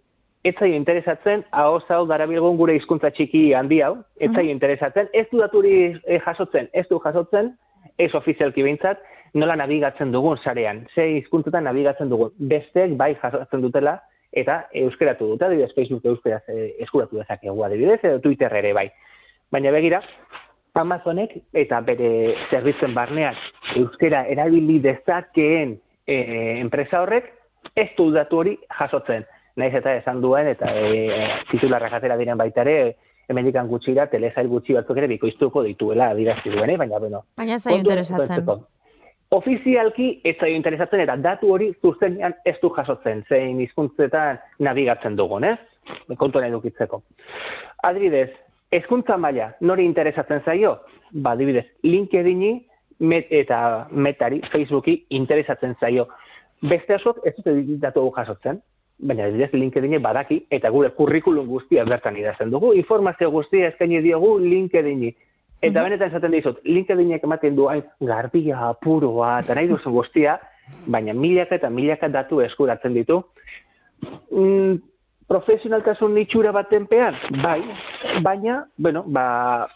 [0.44, 5.26] ez zaio interesatzen, hau hau darabilgun gure hizkuntza txiki handi hau, ez zaio interesatzen, ez
[5.30, 7.52] du daturi eh, jasotzen, ez du jasotzen,
[7.98, 9.02] ez ofizialki behintzat,
[9.34, 12.32] nola nabigatzen dugun sarean, ze hizkuntzetan nabigatzen dugun.
[12.38, 14.00] Besteek bai jasotzen dutela,
[14.32, 18.88] eta euskeratu dute, adibidez Facebook euskeraz eh, eskuratu dezakegu adibidez, edo Twitter ere bai.
[19.52, 20.02] Baina begira,
[20.74, 23.36] Amazonek eta bere zerbitzen barnean
[23.76, 25.74] euskera erabili dezakeen
[26.08, 27.28] eh, enpresa horrek
[27.76, 29.24] ez du datu hori jasotzen.
[29.56, 31.08] Naiz eta esan duen eta e,
[31.50, 32.96] titularrak atera diren baita ere,
[33.28, 37.24] hemendikan gutxira, telesail gutxi batzuk ere bikoiztuko dituela adirazi duen, baina bueno.
[37.36, 38.64] Baina ez interesatzen.
[39.32, 45.46] Ofizialki ez zaio interesatzen eta datu hori zuzenean ez du jasotzen, zein hizkuntzetan nabigatzen dugun,
[45.48, 45.56] ez?
[46.20, 47.00] Kontuan edukitzeko.
[47.88, 48.28] Adibidez,
[48.72, 50.76] hezkuntza maila nori interesatzen zaio?
[51.12, 52.52] Ba, adibidez, LinkedIni
[53.00, 56.08] met, eta metari, Facebooki interesatzen zaio.
[56.62, 58.60] Beste askok ez dute datu hau jasotzen,
[59.02, 64.36] baina adibidez LinkedIn badaki eta gure kurrikulum guztia bertan idazten dugu, informazio guztia eskaini diogu
[64.38, 65.10] LinkedIni.
[65.62, 70.38] Eta benetan esaten dizut, LinkedInek ematen du hain garbia, apuroa, eta nahi duzu guztia,
[70.90, 73.20] baina milaka eta milaka datu eskuratzen ditu.
[74.30, 74.80] Mm,
[75.30, 77.60] profesionaltasun itxura baten pean, bai,
[78.22, 79.68] baina, bueno, ba,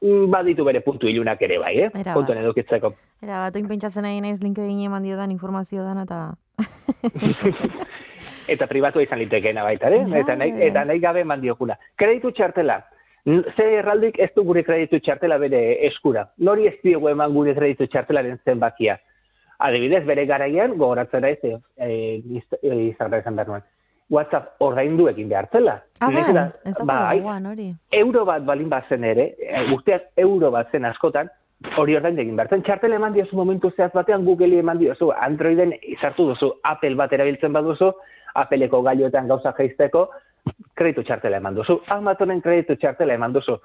[0.00, 1.90] mm, baditu bere puntu ilunak ere bai, eh?
[2.12, 2.94] Kontuan edukitzeko.
[3.22, 6.18] Era, bat oin pentsatzen nahi naiz LinkedIn eman diodan informazio dan eta...
[8.54, 10.04] eta pribatua izan litekeena baita, ere?
[10.06, 10.20] Bai.
[10.22, 11.78] Eta, nahi, eta nahi gabe eman diokula.
[11.98, 12.78] Kreditu txartela.
[13.26, 16.28] Ze erraldik ez du gure kreditu txartela bere eskura.
[16.38, 18.96] Nori ez diogu eman gure kreditu txartelaren zenbakia.
[19.66, 21.90] Adibidez, bere garaian, gogoratzen da ez, e, e,
[22.62, 23.66] behar izan behar nuen.
[24.08, 25.74] WhatsApp ordaindu egin behar zela.
[25.98, 27.18] Ah, bai, ez da bai,
[27.50, 27.66] hori.
[27.98, 29.32] euro bat balin bazen ere,
[29.74, 31.28] urteak euro bat zen askotan,
[31.76, 32.62] hori ordain egin behar zen.
[32.66, 37.52] Txartela eman diozu momentu zehaz batean, Google eman diozu, Androiden izartu duzu, Apple bat erabiltzen
[37.52, 37.92] baduzu,
[38.38, 40.08] Appleko gailuetan gauza jaisteko,
[40.78, 41.80] kreditu txartela eman duzu.
[41.90, 43.58] Amazonen kreditu txartela eman duzu.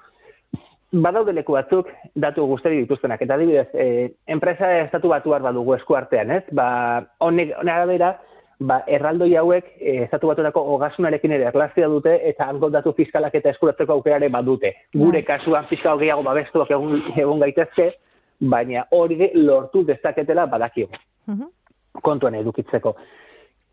[1.04, 6.44] Badaude leku batzuk, datu guztari dituztenak, eta adibidez, eh, enpresa estatu batuar badugu eskuartean, ez?
[6.54, 6.66] Ba,
[7.18, 8.12] honek arabera,
[8.68, 13.50] ba, erraldoi hauek eh, estatu baturako ogasunarekin ere erlazioa dute, eta hango datu fiskalak eta
[13.54, 14.72] eskuratzeko aukerare badute.
[14.94, 15.26] Gure Bai.
[15.32, 17.90] kasuan fiskal gehiago babestuak egon, egon gaitezke,
[18.40, 20.90] baina hori lortu dezaketela badakigu
[21.28, 21.50] Mhm.
[22.02, 22.94] kontuan edukitzeko.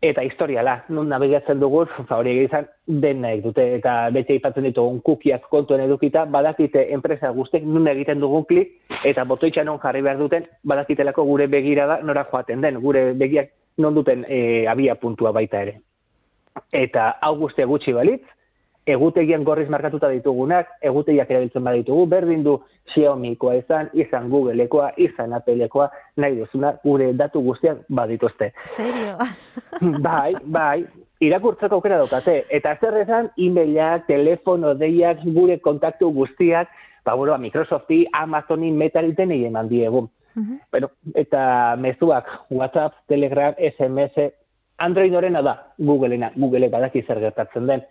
[0.02, 2.48] Eta historiala, nun nabigatzen dugu, ba, hori
[2.86, 8.20] den nahi dute, eta bete aipatzen ditugun kukiak kontuen edukita, badakite enpresa guztek nun egiten
[8.20, 13.12] dugun klik, eta botoitxan non jarri behar duten, badakitelako gure begirada nora joaten den, gure
[13.14, 15.78] begiak non duten e, abia puntua baita ere.
[16.72, 18.24] Eta hau guztia gutxi balitz,
[18.86, 22.56] egutegian gorriz markatuta ditugunak, egutegiak erabiltzen baditugu, berdin du
[22.92, 28.50] Xiaomikoa izan, izan Googleekoa, izan Appleekoa, nahi duzuna, gure datu guztiak badituzte.
[28.74, 29.14] Serio?
[30.06, 30.82] bai, bai,
[31.22, 32.42] irakurtzeko aukera daukate.
[32.50, 36.74] Eta zer esan, e-mailak, telefono, deiak, gure kontaktu guztiak,
[37.06, 40.08] ba, bueno, Microsofti, Amazoni, Metaliten egin eman diegu.
[40.34, 40.60] Mhm.
[40.72, 44.32] Bueno, eta mezuak, WhatsApp, Telegram, SMS,
[44.78, 47.84] Android horrena da, Googleena, Google badaki zer gertatzen den.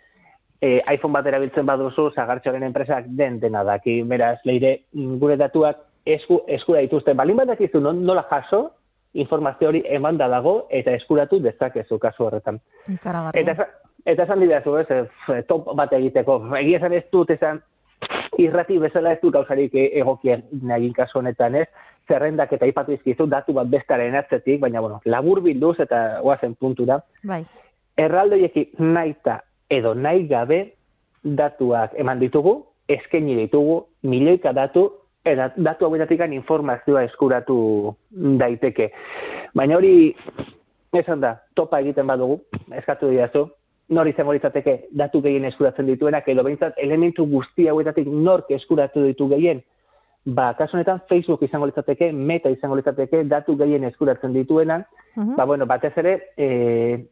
[0.62, 6.44] E, iPhone bat erabiltzen baduzu, zagartxoren enpresak den dena daki, beraz, leire, gure datuak esku,
[6.48, 7.16] eskura dituzte.
[7.18, 8.68] Balin badakizu nola jaso,
[9.14, 12.60] informazio hori emanda dago eta eskuratu dezakezu kasu horretan.
[12.88, 13.68] Eta,
[14.06, 16.40] eta esan didazu, ez, top bat egiteko.
[16.62, 17.62] Egia esan ez dut esan,
[18.40, 21.68] irrati bezala ez dut gauzarik e- egokien nagin kasu honetan, ez?
[22.08, 27.02] Zerrendak eta ipatu izkizu datu bat bestaren atzetik, baina, bueno, labur bilduz eta guazen puntura.
[27.24, 27.44] Bai.
[28.00, 29.42] Erraldoieki naita
[29.72, 30.74] edo nahi gabe
[31.24, 32.58] datuak eman ditugu,
[32.92, 34.90] eskaini ditugu, milioika datu,
[35.26, 38.92] eta datu hauetatik informazioa eskuratu daiteke.
[39.56, 40.16] Baina hori,
[40.94, 42.42] esan da, topa egiten badugu,
[42.76, 43.48] eskatu didazu,
[43.92, 49.28] nor izango litzateke datu gehien eskuratzen dituenak, edo behintzat elementu guzti hauetatik nork eskuratu ditu
[49.32, 49.62] gehien,
[50.26, 55.36] ba, kasu honetan Facebook izango litzateke, Meta izango litzateke, datu gehien eskuratzen dituena, Mhm.
[55.36, 57.06] ba, bueno, batez ere, e,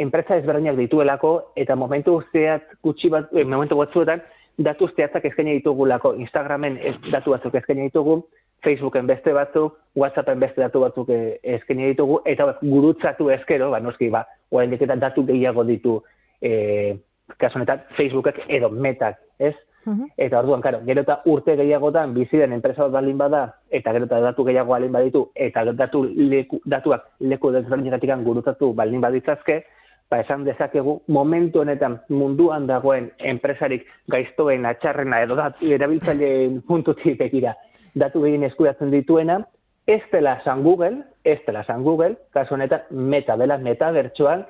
[0.00, 4.22] enpresa ezberdinak dituelako, eta momentu zehat gutxi bat, e, momentu batzuetan,
[4.60, 8.20] datu zehatzak eskaini ditugulako, Instagramen ez, datu batzuk eskaini ditugu,
[8.64, 11.20] Facebooken beste batzuk, WhatsAppen beste datu batzuk e,
[11.56, 15.96] eskaini ditugu, eta gurutzatu ezkero, ba, noski, ba, oraindik eta datu gehiago ditu,
[16.42, 16.96] e,
[17.40, 19.54] kasu honetan, Facebookek edo metak, ez?
[19.86, 20.10] Mhm.
[20.20, 24.08] Eta orduan, karo, gero eta urte gehiagotan bizi den enpresa bat baldin bada, eta gero
[24.10, 29.62] eta datu gehiago baldin baditu, eta datu leku, datuak leku desberdinetatik gurutzatu baldin baditzazke,
[30.10, 37.54] ba esan dezakegu momentu honetan munduan dagoen enpresarik gaiztoen atxarrena edo datu erabiltzaileen puntutik begira
[37.94, 39.40] datu gehien eskuratzen dituena,
[39.86, 44.44] ez dela San Google, ez dela San Google, kasu honetan meta dela meta bertsoan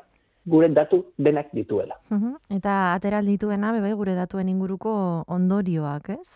[0.47, 1.97] gure datu denak dituela.
[2.11, 2.37] Mhm.
[2.57, 6.29] Eta ateral dituena, bebai, gure datuen inguruko ondorioak, ez?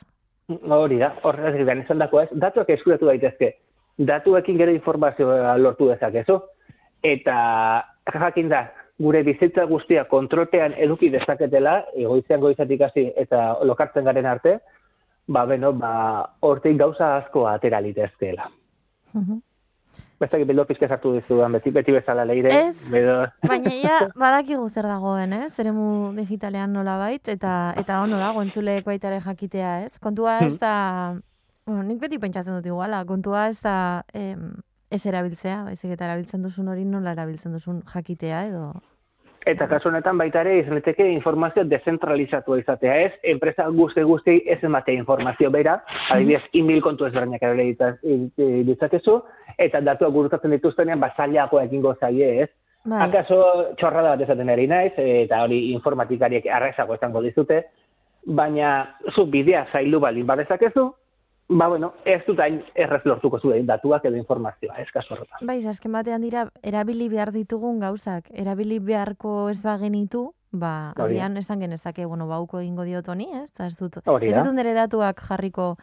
[0.48, 3.54] Hori da, horrez gian esan dako ez, datuak eskuratu daitezke.
[3.98, 6.40] Datuekin gero informazioa lortu dezakezu.
[7.02, 8.66] Eta jakin da,
[9.00, 14.58] gure bizitza guztia kontrolpean eduki dezaketela, egoizean goizatik hasi eta lokartzen garen arte,
[15.26, 15.94] ba, beno, ba,
[16.40, 18.48] hortik gauza asko atera litezkeela.
[19.14, 19.42] Mhm.
[20.20, 22.52] Bestak bildo pizke sartu dizudan, beti, beti bezala leire.
[22.68, 22.88] Ez.
[22.90, 25.50] Bedo, Baina ia badakigu zer dagoen, ez?
[25.58, 29.98] Zeremu digitalean nolabait eta eta ono dago entzuleek baita ere jakitea, ez?
[29.98, 30.74] Kontua ez da
[31.66, 34.54] bueno, nik beti pentsatzen dut iguala, kontua ez da em,
[34.90, 38.72] ez erabiltzea, baizik eta erabiltzen duzun hori nola erabiltzen duzun jakitea edo
[39.44, 43.12] Eta kasu honetan baita ere izan liteke informazio dezentralizatua izatea, ez?
[43.34, 45.74] Enpresa guzti guzti ez ematea informazio bera,
[46.14, 49.18] adibidez, e-mail kontu ezberdinak ere ditza- e- ditzakezu,
[49.58, 52.48] eta datuak gurutatzen dituztenean, basailakoa egingo zaie, ez?
[52.84, 53.02] bai.
[53.08, 53.38] Akaso
[53.76, 57.64] txorrada bat esaten ari naiz, eta hori informatikariek arrazago izango dizute,
[58.24, 60.88] baina zu bidea zailu baldin badezakezu,
[61.48, 65.44] ba bueno, ez dut hain errez lortuko zuen datuak edo informazioa, ez kasu horretan.
[65.46, 71.36] Bai, azken batean dira erabili behar ditugun gauzak, erabili beharko ez bagenitu, ba, Hori agian
[71.36, 73.50] esan genezake, bueno, bauko egingo diot honi, ez?
[73.60, 75.74] Ez dut, Hori ez ditut nire datuak jarriko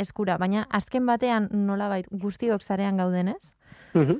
[0.00, 3.54] eskura, baina azken batean nolabait guztiok zarean gauden, ez?
[3.94, 4.18] Mhm.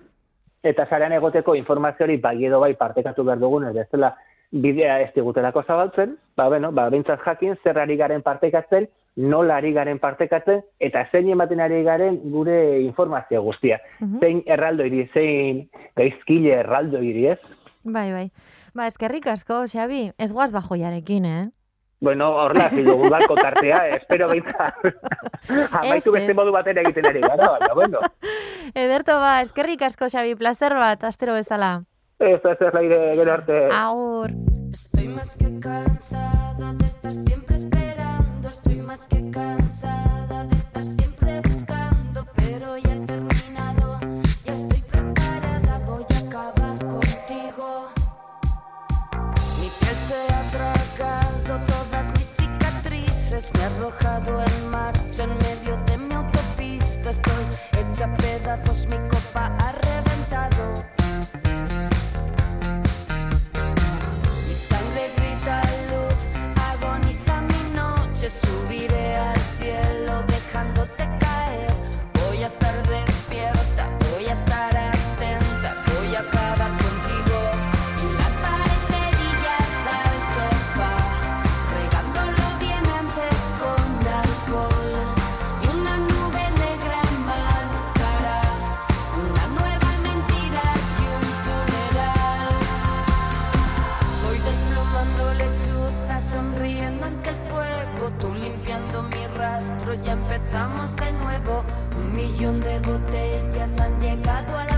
[0.64, 4.14] Eta zarean egoteko informazio hori bai edo bai partekatu behar dugun, ez dela
[4.54, 8.86] bidea ez digutelako zabaltzen, ba, bueno, ba, bintzat jakin zer ari garen partekatzen,
[9.16, 13.80] nola ari garen partekatzen, eta zein ematen ari garen gure informazio guztia.
[14.00, 14.20] Mhm.
[14.20, 17.38] Zein erraldo iri, zein gaizkile erraldo iri, ez?
[17.84, 18.30] Bai, bai.
[18.74, 21.50] Ba, eskerrik asko, Xabi, ez guaz bajoiarekin, eh?
[22.04, 24.74] Bueno, horrela, dugu balko tartea, espero behintzat.
[25.80, 28.04] Amaitu beste modu batera egiten ari gara, baina, bueno.
[28.74, 31.84] Ederto, ba, eskerrik asko, Xabi, placer bat, astero bezala.
[32.18, 33.68] Ez, ez, ez, laire, gero arte.
[33.72, 34.30] Agur.
[34.72, 41.40] Estoy más que cansada de estar siempre esperando, estoy más que cansada de estar siempre
[41.40, 43.98] buscando, pero ya he terminado,
[44.44, 47.88] ya estoy preparada, voy a acabar contigo.
[49.60, 55.76] Mi piel se ha tragado todas mis cicatrices, me ha arrojado en marcha en medio
[55.86, 57.44] de mi autopista, estoy
[57.78, 59.83] hecha pedazos, mi copa ha
[102.34, 104.73] millón de botellas han llegado a la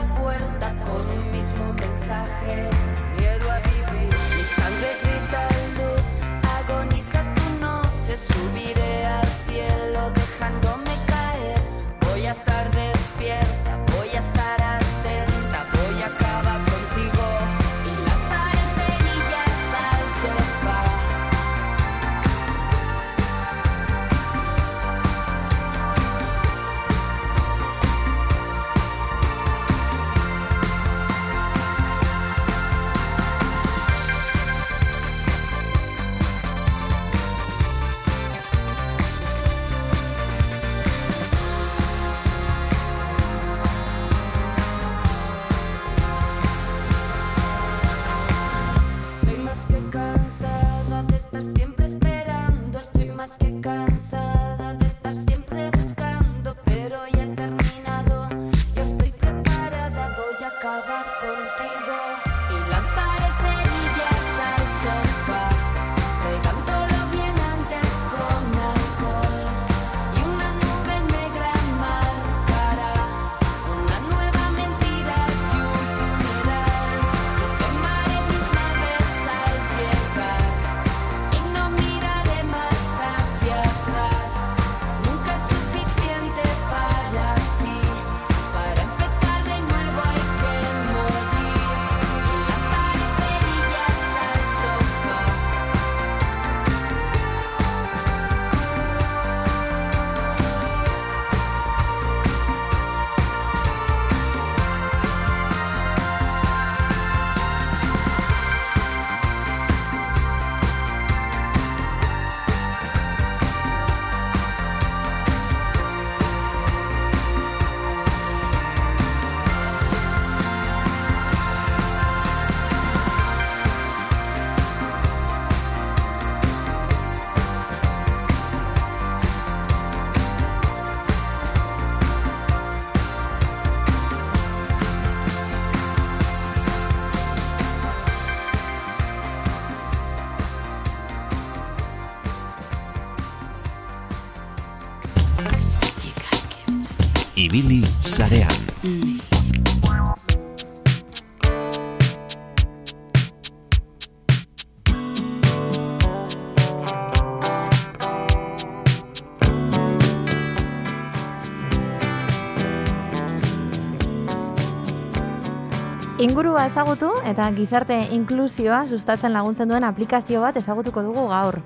[166.66, 171.60] ezagutu eta gizarte inklusioa sustatzen laguntzen duen aplikazio bat ezagutuko dugu gaur.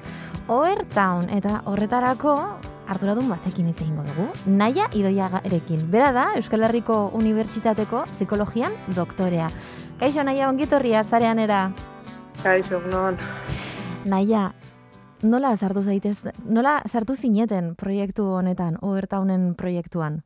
[0.52, 2.34] Oer Town eta horretarako
[2.90, 4.26] arduradun batekin hitz egingo dugu.
[4.46, 5.86] Naia Idoiagarekin.
[5.92, 9.48] Bera da Euskal Herriko Unibertsitateko psikologian doktorea.
[10.00, 11.62] Kaixo Naia ongitorria zarean era.
[12.42, 13.16] Kaixo, non.
[14.04, 14.50] Naia,
[15.22, 20.22] nola sartu zaitez, nola sartu zineten proiektu honetan, Oer Townen proiektuan?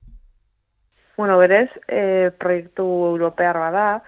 [1.17, 4.03] Bueno, berez, e, proiektu europear bada,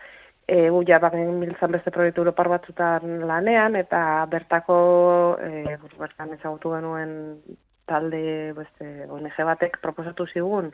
[0.46, 4.76] e, gu ja bagen miltzan beste proiektu europar batzutan lanean, eta bertako,
[5.42, 7.16] e, bertan ezagutu genuen
[7.86, 10.72] talde beste ONG batek proposatu zigun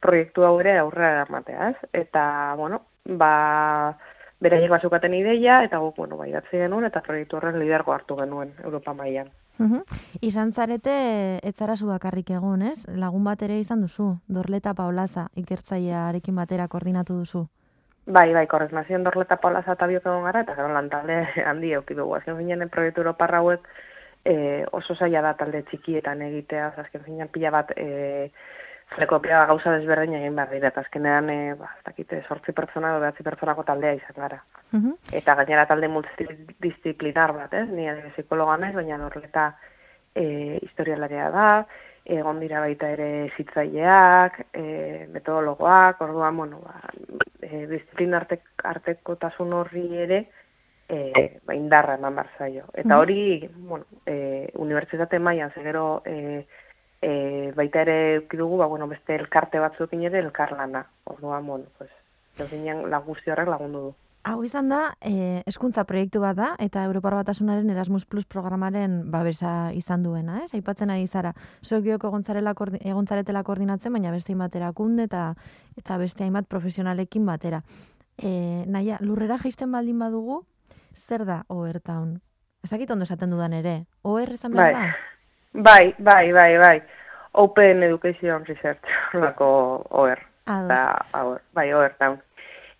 [0.00, 1.90] proiektu hau ere aurrera eramatea, ez?
[2.04, 2.82] Eta, bueno,
[3.18, 3.96] ba,
[4.40, 8.54] beraiek bazukaten ideia, eta guk, bueno, bai datzi genuen, eta proiektu horren lidergo hartu genuen
[8.62, 9.30] Europa mailan.
[10.22, 10.92] Izan zarete,
[11.42, 12.78] ez zara zu bakarrik egon, ez?
[12.94, 17.48] Lagun bat ere izan duzu, Dorleta Paulaza, ikertzailearekin batera koordinatu duzu.
[18.08, 21.18] Bai, bai, korrez, nazien dorleta paulaza eta biok egon gara, eta gero lantalde
[21.50, 22.14] handi euki dugu.
[22.16, 23.66] Azken finean, proiektu Europarra hauek
[24.24, 28.30] e, oso zaila da talde txikietan egitea, azken finean pila bat e,
[28.94, 33.02] flekopia gauza desberdin egin behar dira, eta azkenean, e, ba, ez dakite, sortzi pertsona edo
[33.04, 34.40] behatzi pertsonako taldea izan gara.
[34.72, 34.96] Mhm.
[35.20, 37.68] Eta gainera talde multidisciplinar bat, ez?
[37.68, 39.50] Ni psikologa naiz, baina dorleta
[40.14, 41.50] e, historialaria da,
[42.08, 46.80] egon dira baita ere zitzaileak, e, metodologoak, orduan, bueno, ba,
[47.42, 50.22] e, disiplina arte, artekotasun horri ere
[50.88, 52.64] e, ba, indarra eman behar zaio.
[52.72, 53.20] Eta hori,
[53.54, 56.46] bueno, e, unibertsitate mailan ze gero e,
[57.02, 60.86] e, baita ere dugu, ba, bueno, beste elkarte batzuekin ere elkarlana.
[61.04, 61.90] Orduan, bueno, pues,
[62.38, 63.94] lagusti horrek lagundu du.
[64.24, 69.70] Hau izan da, eh, eskuntza proiektu bat da, eta Europar Batasunaren Erasmus Plus programaren babesa
[69.72, 70.52] izan duena, ez?
[70.54, 71.32] Aipatzen ari zara,
[71.64, 75.34] zuek biok egon zarela koordi- egon zaretela koordinatzen, baina beste hainbat erakunde eta
[75.78, 77.62] eta beste hainbat profesionalekin batera.
[78.18, 80.44] E, naia, lurrera jaisten baldin badugu,
[80.94, 82.20] zer da OER Town?
[82.62, 83.86] Ez dakit ondo esaten dudan ere.
[84.02, 84.82] OER esan behar Bai.
[84.82, 84.96] da?
[85.52, 86.82] Bai, bai, bai, bai.
[87.32, 90.18] Open Education Research, horrelako OER.
[90.46, 90.70] Ados.
[90.72, 92.20] Eta, OER, bai, OER town.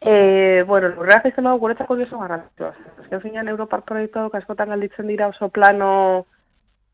[0.00, 2.72] E, bueno, lurreak izan dago guretzako oso garrantzitsua.
[3.02, 6.26] Azken finean Europar proiektuak askotan galditzen dira oso plano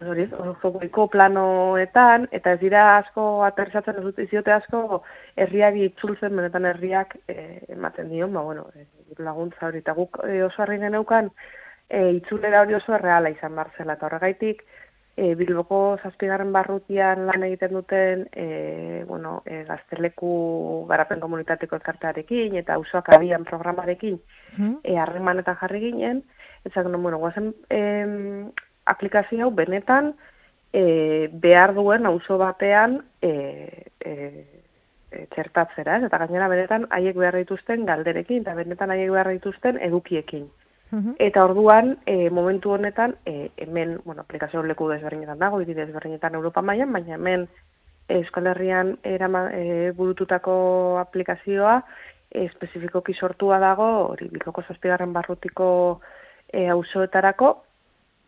[0.05, 5.03] hori, oso goiko planoetan, eta ez dira asko aterrizatzen ez dut iziote asko
[5.37, 7.37] herriari itzultzen, benetan herriak e,
[7.77, 8.87] ematen dion, ba, bueno, e,
[9.19, 11.31] laguntza hori, eta guk e, oso harri geneukan
[11.89, 14.65] e, itzulera hori oso erreala izan barzela, eta horregaitik,
[15.17, 22.75] e, Bilboko zazpigarren barrutian lan egiten duten e, bueno, e, gazteleku garapen komunitateko elkartearekin eta
[22.75, 24.21] auzoak abian programarekin
[24.59, 24.79] Mhm.
[24.83, 26.23] e, harremanetan jarri ginen,
[26.65, 28.51] ezak, no, bueno, guazen em,
[28.87, 30.15] aplikazio hau benetan
[30.73, 34.13] e, behar duen auzo batean e, e,
[35.11, 36.05] e, txertatzera, ez?
[36.05, 40.49] eta gainera benetan haiek behar dituzten galderekin, eta benetan haiek behar dituzten edukiekin.
[41.19, 46.63] Eta orduan, e, momentu honetan, e, hemen, bueno, aplikazio leku desberdinetan dago, hiri desberdinetan Europa
[46.63, 47.49] mailan, baina hemen
[48.09, 51.79] Euskal Herrian erama, e, burututako aplikazioa
[52.31, 56.01] e, espezifikoki sortua dago, hori Bilboko zazpigarren barrutiko
[56.53, 57.55] e, auzoetarako,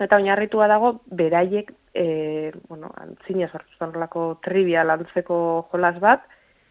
[0.00, 6.24] eta oinarritua dago beraiek, e, bueno, antzina sortu horrelako trivia lantzeko jolas bat,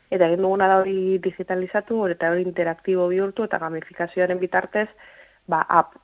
[0.09, 4.89] eta egin duguna da hori digitalizatu, eta hori interaktibo bihurtu, eta gamifikazioaren bitartez,
[5.47, 5.95] ba, app,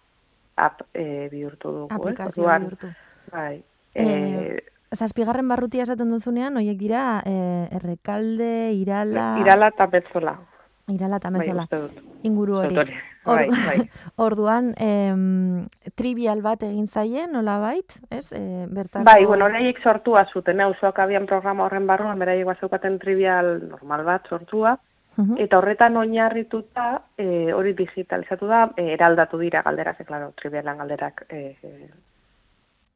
[0.57, 1.93] app e, bihurtu dugu.
[1.95, 2.59] Aplikazio eh?
[2.59, 2.87] Bihurtu.
[3.31, 3.63] Bai.
[3.95, 4.57] Eh,
[4.91, 10.33] E, Zazpigarren barrutia esaten duzunean, hoiek dira e, errekalde, irala, irala eta betzola.
[10.91, 11.93] irala eta Bai, mezola, dut.
[12.27, 12.75] inguru hori.
[12.75, 12.97] Hori.
[13.23, 13.89] Bai, bai.
[14.25, 18.31] Orduan, em, trivial bat egin zaie, nola bait, ez?
[18.33, 19.05] E, bertako...
[19.07, 24.27] Bai, bueno, horreiek sortua zuten, eh, abian programa horren barruan, beraiek bazeukaten trivial normal bat
[24.27, 24.77] sortua,
[25.38, 31.26] Eta horretan oinarrituta, e, hori digitalizatu da, e, eraldatu dira galderak, e, claro, trivialan galderak
[31.30, 31.89] e, e,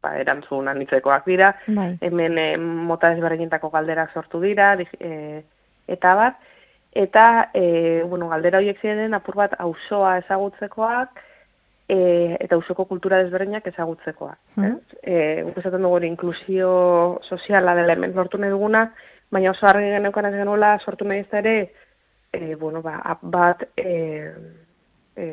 [0.02, 1.98] ba, erantzun anitzekoak dira, Bai.
[2.02, 5.44] hemen e, mota desberdinetako galderak sortu dira, dig- e,
[5.88, 6.38] eta bat,
[6.94, 11.20] eta, e, bueno, galdera horiek ziren apur bat auzoa ezagutzekoak,
[11.90, 14.38] e, eta auzoko kultura desberdinak ezagutzekoak.
[14.56, 14.66] Mhm.
[14.66, 15.00] ez?
[15.04, 18.92] E, guk esaten dugu inklusio soziala dela hemen lortu nahi duguna,
[19.32, 21.72] baina oso argi geneukan ez genuela sortu nahi ez ere,
[22.36, 24.32] e, bueno, ba, app bat e,
[25.16, 25.28] e,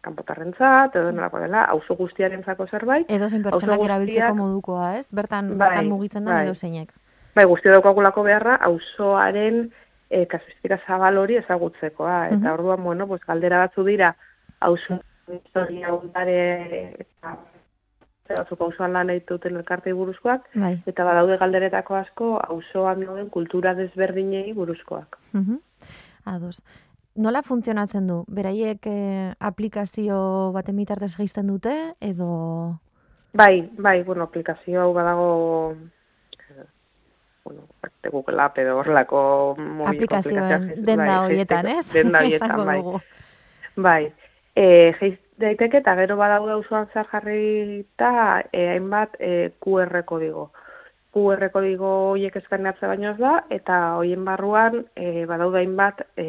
[0.00, 5.06] kanpotarrentzat, edo nolako dela, auzo guztiarentzako zerbait, Edo zein pertsonak erabiltzeko modukoa, ez?
[5.12, 6.44] Bertan, Bai, bertan mugitzen da bai.
[6.46, 6.94] edo zeinek.
[7.36, 9.70] bai, guzti daukagulako beharra, auzoaren
[10.10, 12.28] e, kasuistika zabal hori ezagutzekoa.
[12.28, 12.52] Eta Mhm.
[12.54, 14.14] orduan, bueno, pues, galdera batzu dira,
[14.60, 14.98] auzo
[15.30, 17.36] historia ondare, eta
[18.38, 20.74] batzuk auzoan lan egiten elkartei buruzkoak, Bai.
[20.86, 25.18] eta badaude galderetako asko, auzoan dauden kultura desberdinei buruzkoak.
[25.32, 25.58] Mhm.
[26.24, 26.62] Ados.
[27.16, 28.24] Nola funtzionatzen du?
[28.28, 32.78] Beraiek eh, aplikazio baten bitartez geizten dute edo
[33.32, 35.76] Bai, bai, bueno, aplikazio hau badago,
[37.44, 39.20] bueno, parte Google App edo horrelako
[39.56, 41.84] mobileko aplikazioen denda bai, horietan, ez?
[41.92, 42.80] Denda horietan, bai.
[43.76, 44.12] Bai,
[44.60, 48.10] e, geiz daiteke eta gero badaude auzoan zer jarrita
[48.52, 50.50] e, hainbat e, QR kodigo.
[51.14, 56.26] QR kodigo horiek eskaneatze baino ez da, eta hoien barruan e, badaude hainbat e,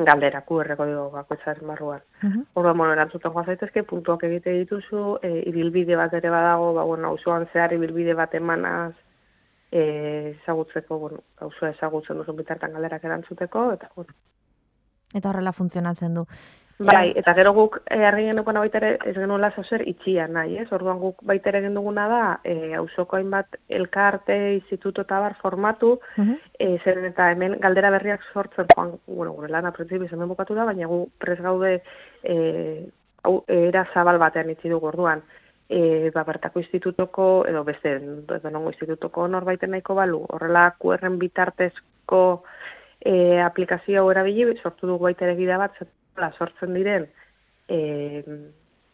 [0.00, 2.02] galdera QR kodigo bakoitzaren barruan.
[2.22, 2.42] Mhm.
[2.58, 7.14] Orduan, bueno, erantzuten joan zaitezke, puntuak egite dituzu, e, ibilbide bat ere badago, ba, bueno,
[7.14, 8.94] auzoan zehar ibilbide bat emanaz,
[9.70, 9.84] e,
[10.40, 14.18] ezagutzeko, bueno, auzoa ezagutzen duzun bitartan galderak erantzuteko, eta, bueno,
[15.10, 16.22] Eta horrela funtzionatzen du.
[16.80, 20.66] Bai, eta gero guk e, argi geneukan baita ere ez genuela zozer itxia nahi, ez?
[20.72, 26.38] Orduan guk baita ere duguna da, e, auzoko hainbat elkarte, instituto eta bar formatu, Mhm.
[26.58, 30.64] e, zeren eta hemen galdera berriak sortzen joan, bueno, gure lana printzipio hemen bukatu da,
[30.64, 31.82] baina gu pres gaude
[32.22, 32.88] e,
[33.24, 35.22] hau, era zabal batean itzi dugu orduan.
[35.68, 37.92] E, ba, bertako institutoko, edo beste,
[38.40, 42.42] edo nongo institutoko norbaiten nahiko balu, horrela QR-en bitartezko
[43.04, 45.76] e, aplikazio erabili, sortu dugu baita ere gida bat,
[46.14, 47.06] zela sortzen diren
[47.68, 48.22] e,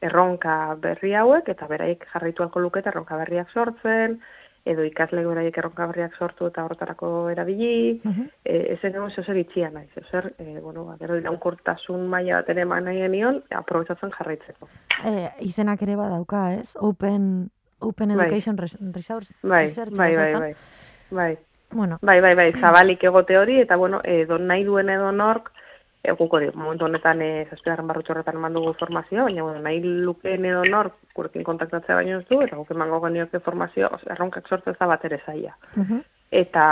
[0.04, 4.18] erronka berri hauek, eta beraiek jarraitu alko luketa erronka berriak sortzen,
[4.66, 8.28] edo ikasleek beraiek erronka berriak sortu eta horretarako erabili, Mhm.
[8.44, 8.92] e, ez zen
[9.24, 13.42] zer itxia naiz, zer, e, bueno, ba, gero iraunkortasun maila bat ere eman nahi genion,
[13.50, 14.68] aprobetsatzen jarraitzeko.
[15.04, 16.76] E, izenak ere badauka, ez?
[16.80, 17.48] Open,
[17.80, 18.26] open Bai.
[18.26, 19.34] Education Res- Resource.
[19.42, 20.54] Bai, Research, bai, bai, bai,
[21.10, 21.38] bai.
[21.70, 25.50] Bueno, Bai, bai, bai, zabalik egote hori, eta bueno, edo nahi duen edo nork,
[26.14, 30.44] guk hori, momentu honetan e, zazpigarren barrutxo horretan eman dugu formazioa, baina bueno, nahi lukeen
[30.44, 34.86] edo nork gurekin kontaktatzea baino ez du, eta guk emango genioke formazio, erronkak sortzen da
[34.86, 35.56] bat ere zaila.
[35.74, 36.04] mhm.
[36.30, 36.64] Eta,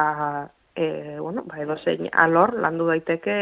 [0.75, 3.37] e, bueno, ba, edo zein alor landu daiteke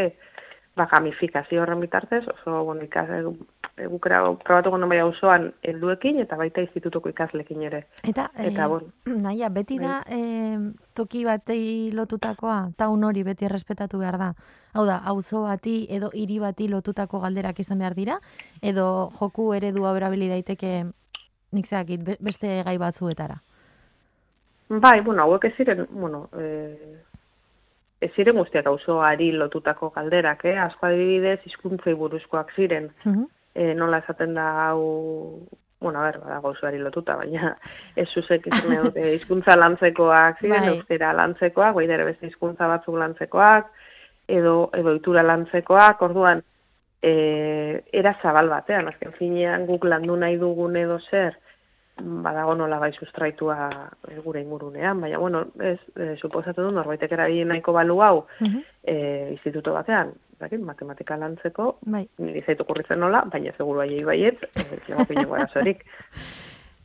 [0.76, 3.08] ba, gamifikazio horren bitartez, oso, bueno, ikas,
[3.88, 7.86] gukera probatuko non bai auzoan helduekin eta baita institutuko ikaslekin ere.
[8.04, 8.86] Eta, Eta, eh, bueno.
[9.06, 10.58] naia, beti da eh,
[10.94, 14.34] toki batei lotutakoa, taun hori beti errespetatu behar da.
[14.74, 18.18] Hau da, auzo bati edo hiri bati lotutako galderak izan behar dira,
[18.62, 20.84] edo joku eredua erabili daiteke
[21.52, 23.40] nik zeakit, be- beste gai batzuetara.
[24.68, 26.96] Bai, bueno, hauek ez ziren, bueno, eh,
[28.00, 30.58] ez ziren guztiak auzoari lotutako galderak, eh?
[30.58, 32.90] Asko adibidez hizkuntzei buruzkoak ziren.
[33.04, 33.26] Mhm.
[33.54, 35.46] E, nola esaten da hau,
[35.80, 37.56] bueno, a ber, badago auzoari lotuta, baina
[38.00, 40.76] ez zuzek izan dute hizkuntza lantzekoak ziren, Bai.
[40.76, 43.68] euskera lantzekoak, baina ere beste hizkuntza batzuk lantzekoak,
[44.28, 46.42] edo, edo itura lantzekoak, orduan,
[47.02, 51.36] e, era zabal batean, azken finean guk landu nahi dugun edo zer,
[52.02, 53.56] badago nola bai sustraitua
[54.08, 58.62] eh, gure ingurunean, baina, bueno, ez, e, suposatzen du norbaitek erabili nahiko balu hau Mhm.
[58.82, 58.94] e,
[59.32, 64.80] instituto batean, dakit, matematika lantzeko, Bai, niri zaitu kurritzen nola, baina seguru aiei baiet, eh,
[64.88, 65.86] lemapineko arazorik.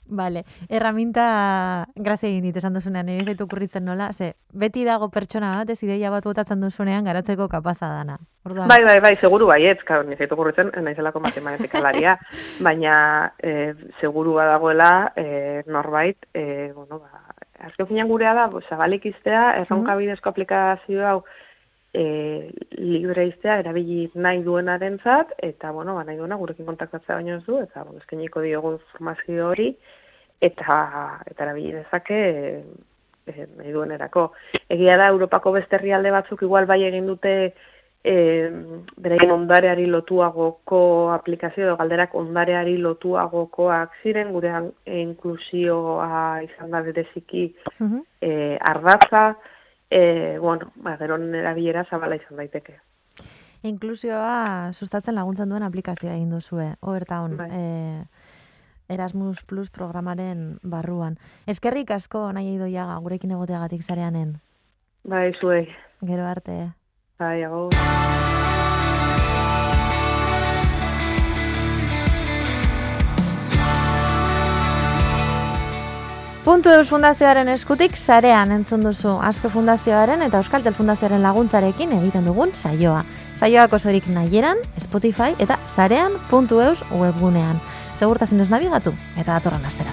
[0.08, 5.52] Vale, erraminta, grazia egin dit esan duzunean, nire zaitu kurritzen nola, ze, beti dago pertsona
[5.58, 8.16] bat, ez ideia bat botatzen duzunean garatzeko kapaza dana.
[8.48, 12.16] Orduan, Bai, bai, bai, seguru baiet, karo, niri zaitu kurritzen, naizelako matematikalaria,
[12.68, 12.94] baina
[13.44, 15.28] e, seguru badagoela e,
[15.68, 17.36] norbait, e, bueno, ba,
[17.68, 21.20] azken finean gurea da, bo, zabalik iztea, erronka bidezko aplikazio hau,
[21.98, 27.46] e, libre iztea erabili nahi duenarentzat eta bueno, ba, nahi duena gurekin kontaktatzea baino ez
[27.48, 29.72] du eta bueno, eskainiko diogu informazio hori
[30.50, 30.78] eta
[31.26, 32.52] eta erabili dezake e,
[33.26, 34.30] e, nahi duenerako.
[34.70, 37.34] Egia da Europako beste herrialde batzuk igual bai egin dute
[38.04, 38.16] e,
[39.02, 40.82] beraien ondareari lotuagoko
[41.16, 47.50] aplikazio edo galderak ondareari lotuagokoak ziren, gurean inklusioa izan da bereziki
[48.22, 49.32] e, ardatza,
[49.90, 52.80] e, bueno, ba, gero erabilera zabala izan daiteke.
[53.64, 57.50] Inklusioa sustatzen laguntzen duen aplikazioa egin duzue, Overtown, Bai.
[57.52, 58.04] eh,
[58.90, 61.18] Erasmus Plus programaren barruan.
[61.48, 64.38] Eskerrik asko nahi idoiaga gurekin egoteagatik zareanen.
[65.04, 65.68] Bai, zuei,
[66.06, 66.74] Gero arte.
[67.20, 67.74] bai, agur.
[76.48, 82.56] Puntu Eus Fundazioaren eskutik sarean entzun duzu Asko Fundazioaren eta Euskaltel Fundazioaren laguntzarekin egiten dugun
[82.56, 83.02] saioa.
[83.36, 87.60] Saioak osorik nahieran, Spotify eta sarean.eus webgunean.
[88.00, 89.92] Segurtasunez nabigatu eta datorren astera.